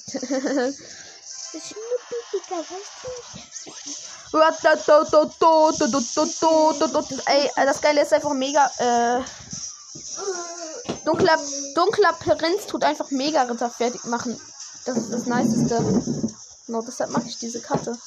ist 1.51 1.65
Schnuppi, 1.65 2.15
Digga, 2.31 2.57
weißt 2.59 3.65
du 3.65 3.69
nicht? 3.89 4.08
Ey, 7.25 7.49
das 7.55 7.81
Geile 7.81 8.03
ist 8.03 8.13
einfach 8.13 8.33
mega. 8.33 8.69
Äh, 8.77 9.21
dunkler, 11.05 11.37
dunkler 11.75 12.13
Prinz 12.13 12.67
tut 12.67 12.83
einfach 12.83 13.09
mega 13.11 13.41
Ritter 13.43 13.69
fertig 13.69 14.03
machen. 14.05 14.39
Das 14.85 14.97
ist 14.97 15.11
das 15.11 15.25
Niceste. 15.25 15.83
Genau, 16.67 16.81
deshalb 16.83 17.09
mache 17.09 17.27
ich 17.27 17.39
diese 17.39 17.61
Karte. 17.61 17.97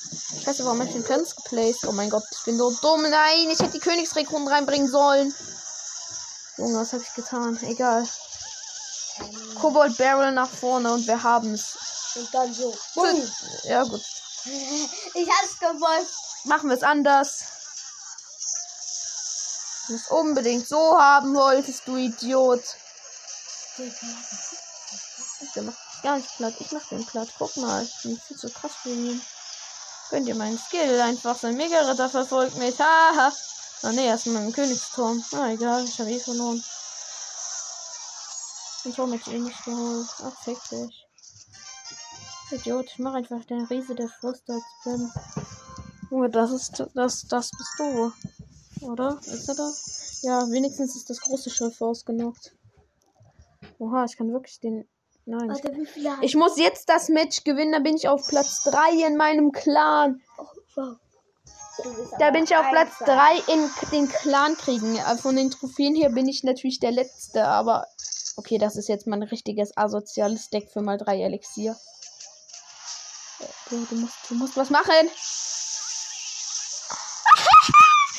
Scheiße, 0.44 0.64
warum 0.64 0.78
habe 0.78 0.88
ich 0.88 0.94
den 0.94 1.04
Prinz 1.04 1.34
geplaced? 1.34 1.84
Oh 1.88 1.92
mein 1.92 2.10
Gott, 2.10 2.22
ich 2.30 2.44
bin 2.44 2.56
so 2.56 2.70
dumm. 2.70 3.02
Nein, 3.02 3.50
ich 3.50 3.58
hätte 3.58 3.72
die 3.72 3.80
Königsrekruten 3.80 4.46
reinbringen 4.46 4.88
sollen. 4.88 5.34
Junge, 6.58 6.80
was 6.80 6.92
habe 6.92 7.02
ich 7.02 7.12
getan? 7.14 7.58
Egal. 7.62 8.06
Kobold 9.60 9.96
Barrel 9.98 10.32
nach 10.32 10.48
vorne 10.48 10.92
und 10.92 11.06
wir 11.06 11.22
haben 11.22 11.54
es. 11.54 11.76
Und 12.14 12.32
dann 12.32 12.54
so. 12.54 12.72
Boom. 12.94 13.22
Ja, 13.64 13.82
gut. 13.82 14.02
Ich 14.44 15.28
hab's 15.30 15.58
gewollt. 15.58 16.08
Machen 16.44 16.68
wir 16.68 16.76
es 16.76 16.82
anders. 16.82 17.44
Du 19.86 19.92
musst 19.92 20.10
unbedingt 20.10 20.68
so 20.68 20.98
haben 20.98 21.34
wolltest, 21.34 21.86
du 21.86 21.96
Idiot. 21.96 22.62
Der 25.54 25.62
macht 25.62 25.76
mich 25.76 26.02
gar 26.02 26.16
nicht 26.16 26.36
platt. 26.36 26.54
Ich 26.58 26.72
mach 26.72 26.88
den 26.88 27.06
platt. 27.06 27.28
Guck 27.38 27.56
mal. 27.56 27.82
Ich 27.82 28.02
bin 28.02 28.20
viel 28.20 28.36
zu 28.36 28.48
krass 28.50 28.72
für 28.82 28.90
ihn. 28.90 29.20
Könnt 30.10 30.28
ihr 30.28 30.34
meinen 30.34 30.58
Skill 30.58 31.00
einfach. 31.00 31.38
Sein 31.38 31.56
Mega-Ritter 31.56 32.08
verfolgt 32.08 32.56
mich. 32.56 32.78
Haha. 32.78 33.32
Ah 33.82 33.92
ne, 33.92 34.06
er 34.06 34.14
ist 34.14 34.26
in 34.26 34.34
meinem 34.34 34.52
Königsturm. 34.52 35.24
Ah, 35.32 35.48
egal. 35.48 35.84
Ich 35.84 35.98
habe 35.98 36.10
eh 36.10 36.20
verloren. 36.20 36.62
Den 38.84 38.94
Turm 38.94 39.12
hätte 39.12 39.30
ich 39.30 39.36
eh 39.36 39.40
nicht 39.40 39.64
geholt. 39.64 40.08
Ach, 40.24 40.44
fick 40.44 40.58
dich. 40.70 41.01
Idiot. 42.52 42.86
Ich 42.86 42.98
mach 42.98 43.14
einfach 43.14 43.44
den 43.44 43.64
Riese 43.64 43.94
der 43.94 44.08
Fluss 44.08 44.42
als 44.48 44.62
Prinz. 44.82 45.12
Junge, 46.10 46.30
das 46.30 46.50
ist 46.50 46.84
das, 46.94 47.26
das 47.26 47.50
bist 47.50 47.74
du. 47.78 48.12
Oder? 48.86 49.18
Ist 49.22 49.48
er 49.48 49.54
das? 49.54 50.20
Ja, 50.22 50.40
wenigstens 50.50 50.96
ist 50.96 51.08
das 51.08 51.20
große 51.20 51.50
Schiff 51.50 51.80
ausgenockt. 51.80 52.54
Oha, 53.78 54.04
ich 54.04 54.16
kann 54.16 54.32
wirklich 54.32 54.60
den. 54.60 54.88
Nein. 55.24 55.48
Warte, 55.48 55.76
wie 55.76 55.86
viele 55.86 56.16
Ich 56.20 56.34
muss 56.34 56.58
jetzt 56.58 56.88
das 56.88 57.08
Match 57.08 57.44
gewinnen, 57.44 57.72
da 57.72 57.78
bin 57.78 57.96
ich 57.96 58.08
auf 58.08 58.26
Platz 58.26 58.64
3 58.64 59.06
in 59.06 59.16
meinem 59.16 59.52
Clan. 59.52 60.20
wow. 60.74 60.96
Du 61.82 61.94
bist 61.94 62.12
Da 62.18 62.30
bin 62.30 62.44
ich 62.44 62.54
auf 62.54 62.68
Platz 62.70 63.00
einsam. 63.00 63.16
3 63.16 63.52
in 63.54 63.70
den 63.92 64.08
Clan-Kriegen. 64.08 64.96
Äh, 64.96 65.16
Von 65.16 65.36
den 65.36 65.50
Trophäen 65.50 65.94
her 65.94 66.10
bin 66.10 66.28
ich 66.28 66.42
natürlich 66.42 66.80
der 66.80 66.92
Letzte, 66.92 67.46
aber. 67.46 67.86
Okay, 68.36 68.58
das 68.58 68.76
ist 68.76 68.88
jetzt 68.88 69.06
mein 69.06 69.22
richtiges 69.22 69.76
asoziales 69.76 70.50
Deck 70.50 70.70
für 70.70 70.82
mal 70.82 70.98
3 70.98 71.22
Elixier. 71.22 71.76
Äh, 73.72 73.86
Du, 73.88 73.94
musst, 73.96 74.14
du 74.28 74.34
musst 74.34 74.56
was 74.56 74.68
machen. 74.70 74.92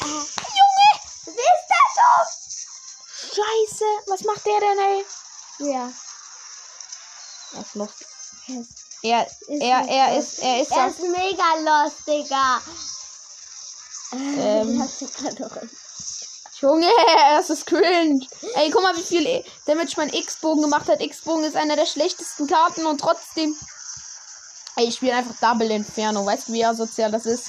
Junge! 0.02 0.92
Wer 1.26 1.34
ist 1.34 1.70
das 1.96 2.28
Scheiße! 3.36 3.86
Was 4.08 4.22
macht 4.24 4.46
der 4.46 4.60
denn, 4.60 4.80
ey? 4.80 5.06
so? 5.60 5.66
Ja. 5.66 5.92
Er 7.54 7.62
ist 7.62 7.76
lost. 7.76 8.06
Er, 9.04 9.28
er, 9.48 9.88
er 9.90 10.18
ist, 10.18 10.40
er 10.40 10.62
ist 10.62 10.72
Er 10.72 10.88
ist 10.88 11.00
mega 11.00 11.56
lost, 11.84 12.08
Digga. 12.08 12.62
Ähm. 14.14 14.90
Junge, 16.62 16.92
das 17.36 17.50
ist 17.50 17.66
cringe. 17.66 18.26
Ey, 18.56 18.70
guck 18.72 18.82
mal, 18.84 18.96
wie 18.96 19.04
viel 19.04 19.26
E- 19.28 19.44
Damage 19.66 19.94
mein 19.98 20.10
X-Bogen 20.14 20.62
gemacht 20.62 20.88
hat. 20.88 21.02
X-Bogen 21.02 21.44
ist 21.44 21.56
einer 21.58 21.76
der 21.76 21.86
schlechtesten 21.86 22.48
Karten 22.48 22.86
und 22.86 23.00
trotzdem. 23.02 23.56
Ey, 24.76 24.88
ich 24.88 24.96
spiele 24.96 25.16
einfach 25.16 25.36
Double 25.40 25.70
Inferno. 25.72 26.26
Weißt 26.26 26.48
du, 26.48 26.54
wie 26.54 26.66
asozial 26.66 27.12
das 27.12 27.26
ist? 27.26 27.46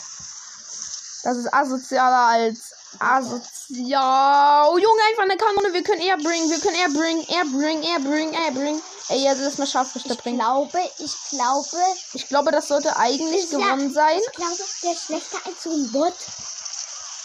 Das 1.22 1.36
ist 1.38 1.52
asozialer 1.52 2.26
als 2.26 2.58
asozial. 2.98 4.68
Oh, 4.70 4.76
Junge, 4.78 5.00
einfach 5.10 5.22
eine 5.22 5.36
Kanone. 5.36 5.72
Wir 5.72 5.82
können 5.82 6.02
eher 6.02 6.18
bringen. 6.18 6.50
Wir 6.50 6.60
können 6.60 6.76
eher 6.76 6.90
bringen. 6.90 7.26
Er 7.28 7.44
bringen, 7.46 7.82
er 7.82 8.00
bringen, 8.00 8.34
er 8.34 8.50
bringen. 8.52 8.82
Ey, 9.08 9.22
jetzt 9.24 9.40
lass 9.40 9.58
mal 9.58 9.66
Scharfrichter 9.66 10.12
Ich 10.14 10.18
bringen. 10.22 10.38
glaube, 10.38 10.78
ich 10.98 11.14
glaube, 11.30 11.76
Ich 12.12 12.28
glaube, 12.28 12.50
das 12.52 12.68
sollte 12.68 12.94
eigentlich 12.96 13.44
Ist 13.44 13.52
ja- 13.52 13.58
gewonnen 13.58 13.92
sein. 13.92 14.18
ich 14.18 14.32
glaube, 14.36 14.56
der 14.82 14.92
ist 14.92 15.04
schlechter 15.06 15.38
als 15.46 15.62
so 15.62 15.70
ein 15.70 15.92
Bot. 15.92 16.14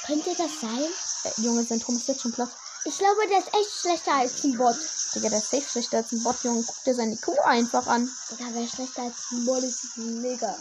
Könnte 0.06 0.30
das 0.36 0.50
sein? 0.62 0.84
Äh, 1.26 1.42
Junge, 1.42 1.64
sein 1.66 1.80
Turm 1.82 1.98
ist 1.98 2.08
jetzt 2.08 2.22
schon 2.22 2.32
platt. 2.32 2.50
Ich 2.86 2.98
glaube, 2.98 3.28
der 3.30 3.40
ist 3.40 3.54
echt 3.54 3.82
schlechter 3.82 4.14
als 4.14 4.44
ein 4.44 4.58
Bot. 4.58 4.76
Digga, 5.14 5.30
der 5.30 5.40
ist 5.40 5.52
safe 5.52 5.70
schlechter 5.70 5.98
als 5.98 6.12
ein 6.12 6.24
Bot, 6.24 6.36
Junge. 6.44 6.64
Guck 6.66 6.84
dir 6.84 6.96
seine 6.96 7.18
Kuh 7.18 7.40
einfach 7.44 7.88
an. 7.88 8.10
Oder 8.32 8.46
wer 8.54 8.68
schlechter 8.68 9.04
als 9.04 9.16
ein 9.32 9.46
Bot 9.46 9.64
ist, 9.64 9.98
mega. 9.98 10.58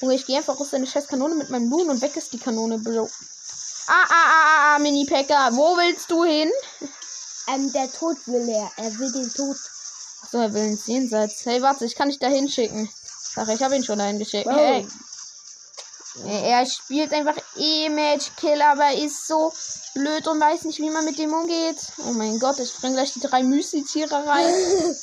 Junge, 0.00 0.14
ich 0.14 0.26
gehe 0.26 0.38
einfach 0.38 0.58
aus 0.58 0.70
seine 0.70 0.86
scheiß 0.86 1.08
Kanone 1.08 1.34
mit 1.34 1.50
meinem 1.50 1.68
Loon 1.70 1.90
und 1.90 2.00
weg 2.00 2.16
ist 2.16 2.32
die 2.32 2.38
Kanone, 2.38 2.78
Bro. 2.78 3.08
Ah, 3.88 3.92
ah, 3.92 4.06
ah, 4.10 4.26
ah, 4.30 4.74
ah, 4.74 4.78
Mini-Packer. 4.78 5.56
Wo 5.56 5.76
willst 5.76 6.10
du 6.10 6.24
hin? 6.24 6.50
Ähm, 7.48 7.72
der 7.72 7.90
Tod 7.90 8.18
will 8.26 8.48
er. 8.48 8.70
Er 8.76 8.98
will 8.98 9.10
den 9.10 9.32
Tod. 9.32 9.56
Achso, 10.22 10.38
er 10.38 10.52
will 10.52 10.66
ins 10.66 10.86
Jenseits. 10.86 11.44
Hey, 11.46 11.62
warte, 11.62 11.86
ich 11.86 11.94
kann 11.94 12.08
dich 12.08 12.18
da 12.18 12.28
hinschicken. 12.28 12.88
Ach, 13.36 13.48
ich 13.48 13.62
habe 13.62 13.76
ihn 13.76 13.84
schon 13.84 13.98
dahin 13.98 14.18
geschickt. 14.18 14.46
Wow. 14.46 14.56
Hey. 14.56 14.86
Er 16.26 16.66
spielt 16.66 17.12
einfach 17.12 17.36
Image 17.56 18.30
Kill, 18.36 18.60
aber 18.60 18.92
ist 18.94 19.26
so 19.26 19.52
blöd 19.94 20.26
und 20.26 20.40
weiß 20.40 20.64
nicht, 20.64 20.78
wie 20.78 20.90
man 20.90 21.04
mit 21.04 21.18
dem 21.18 21.32
umgeht. 21.32 21.76
Oh 21.98 22.12
mein 22.12 22.38
Gott, 22.38 22.58
ich 22.58 22.74
bring 22.74 22.94
gleich 22.94 23.12
die 23.12 23.20
drei 23.20 23.42
Müsli-Tiere 23.42 24.26
rein. 24.26 24.54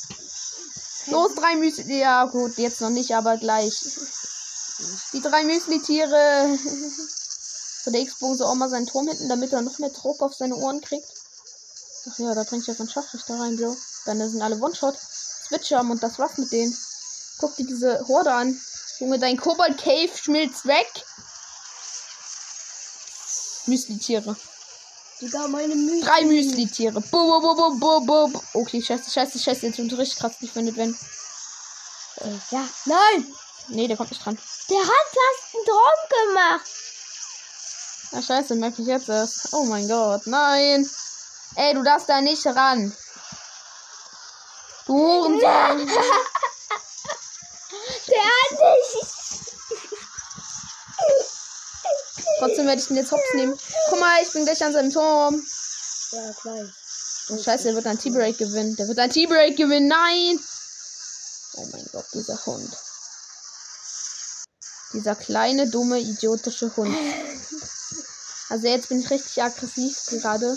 Los, 1.06 1.34
drei 1.34 1.56
Müsli. 1.56 2.00
Ja, 2.00 2.24
gut, 2.26 2.58
jetzt 2.58 2.80
noch 2.80 2.90
nicht, 2.90 3.14
aber 3.14 3.36
gleich. 3.36 3.74
Die 5.12 5.20
drei 5.20 5.44
Müsli-Tiere. 5.44 6.58
So, 7.86 7.92
der 7.92 8.00
X-Bogen 8.00 8.36
soll 8.36 8.48
auch 8.48 8.56
mal 8.56 8.68
seinen 8.68 8.88
Turm 8.88 9.06
hinten, 9.06 9.28
damit 9.28 9.52
er 9.52 9.62
noch 9.62 9.78
mehr 9.78 9.90
Druck 9.90 10.20
auf 10.20 10.34
seine 10.34 10.56
Ohren 10.56 10.80
kriegt. 10.80 11.06
Ach 12.10 12.18
ja, 12.18 12.34
da 12.34 12.42
bringt 12.42 12.62
ich 12.62 12.66
jetzt 12.66 12.80
einen 12.80 12.90
Scharfrichter 12.90 13.38
rein, 13.38 13.56
Bro. 13.56 13.76
Dann 14.06 14.28
sind 14.28 14.42
alle 14.42 14.60
One-Shot. 14.60 14.96
Switcher 15.46 15.82
und 15.82 16.02
das 16.02 16.18
war's 16.18 16.36
mit 16.36 16.50
denen. 16.50 16.76
Guck 17.38 17.54
dir 17.54 17.64
diese 17.64 18.04
Horde 18.08 18.32
an. 18.32 18.60
Junge, 18.98 19.18
dein 19.18 19.36
Kobold 19.36 19.76
Cave 19.78 20.10
schmilzt 20.16 20.66
weg. 20.66 20.88
Müsli-Tiere. 23.66 24.36
Sogar 25.20 25.48
meine 25.48 25.74
Müsli. 25.74 26.00
Drei 26.02 26.24
Müsli-Tiere. 26.24 27.00
Bu, 27.00 27.00
bu, 27.10 27.40
bu, 27.40 27.56
bu, 27.56 27.80
bu, 27.80 28.06
bu, 28.06 28.32
bu. 28.32 28.42
Okay, 28.54 28.82
scheiße, 28.82 29.10
scheiße, 29.10 29.38
scheiße. 29.38 29.66
Jetzt 29.66 29.78
wird 29.78 29.98
richtig 29.98 30.18
krass 30.18 30.38
gefunden, 30.40 30.74
wenn. 30.76 30.96
Äh, 32.20 32.38
ja. 32.50 32.66
Nein! 32.84 33.34
Nee, 33.68 33.88
der 33.88 33.96
kommt 33.96 34.10
nicht 34.10 34.24
dran. 34.24 34.38
Der 34.70 34.78
hat 34.78 34.86
fast 34.86 35.54
einen 35.54 35.64
Traum 35.66 36.28
gemacht. 36.28 36.70
Ah, 38.12 38.22
scheiße, 38.22 38.54
merke 38.54 38.82
ich 38.82 38.88
jetzt 38.88 39.08
erst. 39.08 39.52
Oh 39.52 39.64
mein 39.64 39.88
Gott, 39.88 40.26
nein. 40.26 40.88
Ey, 41.56 41.74
du 41.74 41.82
darfst 41.82 42.08
da 42.08 42.20
nicht 42.20 42.46
ran. 42.46 42.96
Du 44.86 44.94
Hurensohn. 44.94 45.90
Nicht. 48.16 49.06
Trotzdem 52.38 52.66
werde 52.66 52.80
ich 52.80 52.88
den 52.88 52.96
jetzt 52.96 53.12
hops 53.12 53.34
nehmen. 53.34 53.58
Guck 53.88 54.00
mal, 54.00 54.22
ich 54.22 54.32
bin 54.32 54.44
gleich 54.44 54.64
an 54.64 54.72
seinem 54.72 54.92
Turm. 54.92 55.42
Ja, 56.12 56.32
gleich. 56.42 56.70
Oh, 57.28 57.42
scheiße, 57.42 57.64
der 57.64 57.74
wird 57.74 57.86
ein 57.86 57.98
T-Break 57.98 58.38
gewinnen. 58.38 58.76
Der 58.76 58.86
wird 58.88 58.98
ein 58.98 59.10
T-Break 59.10 59.56
gewinnen. 59.56 59.88
Nein. 59.88 60.38
Oh 61.54 61.66
mein 61.72 61.88
Gott, 61.92 62.06
dieser 62.12 62.38
Hund. 62.46 62.76
Dieser 64.92 65.14
kleine, 65.16 65.68
dumme, 65.68 65.98
idiotische 65.98 66.74
Hund. 66.76 66.96
Also 68.48 68.68
jetzt 68.68 68.88
bin 68.88 69.00
ich 69.00 69.10
richtig 69.10 69.42
aggressiv 69.42 69.98
gerade. 70.06 70.56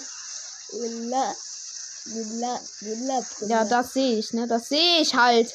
Ja, 3.47 3.65
das 3.65 3.93
sehe 3.93 4.19
ich, 4.19 4.33
ne? 4.33 4.47
Das 4.47 4.69
sehe 4.69 5.01
ich 5.01 5.15
halt. 5.15 5.51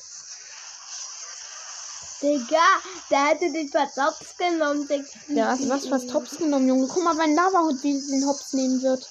Digga, 2.24 2.80
der 3.10 3.26
hätte 3.26 3.52
den 3.52 3.68
Vertopf 3.68 4.34
genommen. 4.38 4.88
Der 4.88 5.04
Der 5.28 5.48
hat 5.48 5.68
was 5.68 5.86
fast 5.86 6.14
Hops 6.14 6.38
genommen, 6.38 6.66
Junge. 6.66 6.88
Guck 6.88 7.04
mal, 7.04 7.18
wenn 7.18 7.34
Lava-Hund 7.34 7.82
wie 7.82 8.00
den 8.00 8.26
Hops 8.26 8.54
nehmen 8.54 8.80
wird. 8.80 9.06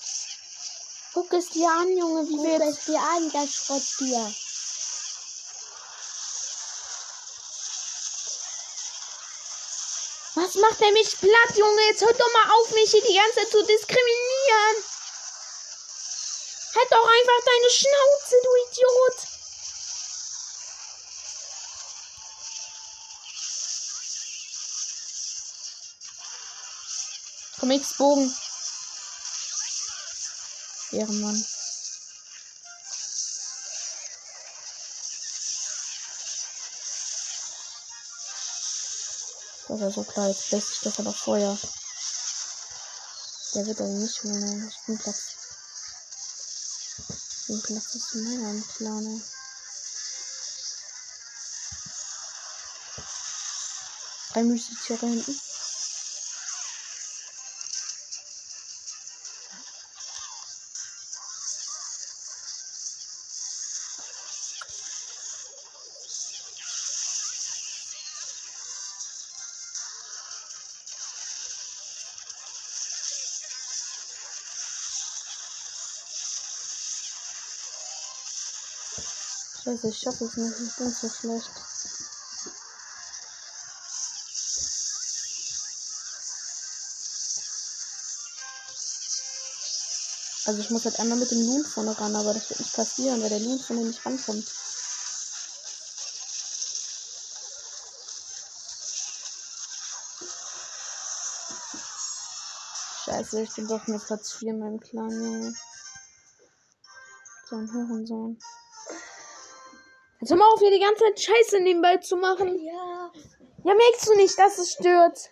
Guck 1.13 1.31
es 1.33 1.49
dir 1.49 1.69
an, 1.69 1.95
Junge, 1.95 2.27
wie 2.27 2.37
Guck 2.37 2.45
wir 2.45 2.61
es 2.67 2.85
dir 2.85 2.99
an, 2.99 3.31
das 3.31 3.53
Schrotttier. 3.53 4.33
Was 10.35 10.55
macht 10.55 10.81
er 10.81 10.91
mich 10.93 11.15
platt, 11.19 11.55
Junge? 11.55 11.81
Jetzt 11.89 12.01
hört 12.01 12.19
doch 12.19 12.33
mal 12.33 12.55
auf, 12.55 12.71
mich 12.71 12.89
hier 12.89 13.03
die 13.03 13.13
ganze 13.13 13.35
Zeit 13.35 13.51
zu 13.51 13.63
diskriminieren. 13.63 14.75
Halt 16.75 16.91
doch 16.91 17.07
einfach 17.07 17.45
deine 17.45 17.69
Schnauze, 17.69 18.35
du 18.41 18.49
Idiot. 18.71 19.32
Komm, 27.63 27.71
X-Bogen. 27.71 28.35
Ehrenmann. 30.91 31.47
Das 39.69 39.79
war 39.79 39.91
so 39.91 40.03
klar, 40.03 40.27
jetzt 40.27 40.51
lässt 40.51 40.67
sich 40.67 40.79
das 40.81 40.99
aber 40.99 41.13
Feuer. 41.13 41.57
Der 43.55 43.65
wird 43.65 43.79
aber 43.79 43.87
nicht 43.91 44.25
mehr. 44.25 44.67
Ich 44.67 44.85
bin 44.85 44.97
Platz. 44.97 45.35
Bin 47.47 47.61
Platz 47.61 47.95
ist 47.95 48.15
meiner 48.15 48.49
im 48.49 48.67
Clan, 48.75 49.05
ey. 49.05 49.21
Drei 54.33 54.43
Müsli-Tiere 54.43 55.05
hinten. 55.05 55.52
Scheiße, 79.73 79.87
ich 79.87 79.97
schaffe 79.97 80.25
es 80.25 80.37
nicht. 80.37 80.59
Ich 80.59 80.75
bin 80.75 80.91
so 80.91 81.09
schlecht. 81.09 81.49
Also 90.45 90.59
ich 90.59 90.69
muss 90.69 90.85
halt 90.85 90.99
einmal 90.99 91.17
mit 91.17 91.31
dem 91.31 91.41
Loon 91.47 91.65
vorne 91.65 91.97
ran, 91.97 92.15
aber 92.15 92.33
das 92.33 92.49
wird 92.49 92.59
nicht 92.59 92.75
passieren, 92.75 93.21
weil 93.21 93.29
der 93.29 93.39
Loon 93.39 93.59
vorne 93.59 93.85
nicht 93.85 94.05
rankommt. 94.05 94.47
Scheiße, 103.05 103.41
ich 103.41 103.55
bin 103.55 103.67
doch 103.67 103.87
nur 103.87 103.99
Platz 103.99 104.33
4 104.33 104.49
in 104.51 104.59
meinem 104.59 104.79
Clan, 104.79 105.09
Junge. 105.09 105.55
So 107.49 107.55
ein 107.55 107.73
Hurensohn. 107.73 108.37
Jetzt 110.23 110.29
hör 110.29 110.37
mal 110.37 110.53
auf, 110.53 110.59
hier 110.59 110.71
die 110.71 110.79
ganze 110.79 111.03
Zeit 111.03 111.19
Scheiße 111.19 111.59
nebenbei 111.59 111.97
zu 111.97 112.15
machen. 112.15 112.57
Ja. 112.63 113.11
Ja, 113.65 113.73
merkst 113.75 114.07
du 114.07 114.15
nicht, 114.15 114.39
dass 114.39 114.57
es 114.57 114.71
stört? 114.71 115.31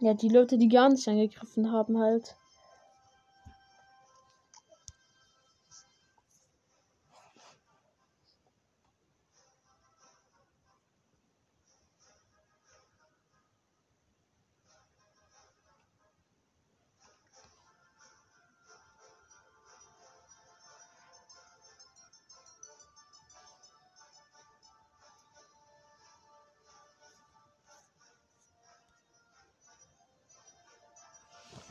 Ja, 0.00 0.14
die 0.14 0.28
Leute, 0.28 0.58
die 0.58 0.68
gar 0.68 0.88
nicht 0.88 1.06
angegriffen 1.06 1.70
haben, 1.70 2.00
halt. 2.00 2.34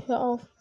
Hör 0.08 0.22
auf. 0.22 0.57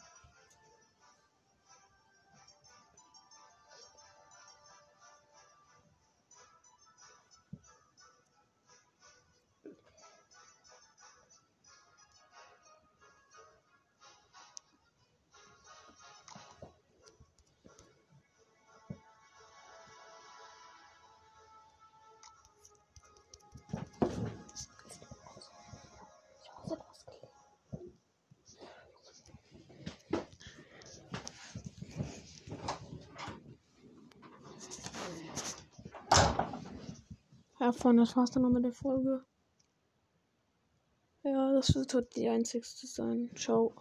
Ja, 37.67 37.73
Freunde, 37.73 38.05
das 38.05 38.17
war's 38.17 38.31
dann 38.31 38.45
noch 38.45 38.51
mit 38.51 38.65
der 38.65 38.73
Folge. 38.73 39.25
Ja, 41.25 41.53
das 41.53 41.75
wird 41.75 41.93
heute 41.95 42.11
die 42.15 42.29
einzigste 42.29 42.87
sein. 42.87 43.29
Ciao. 43.35 43.75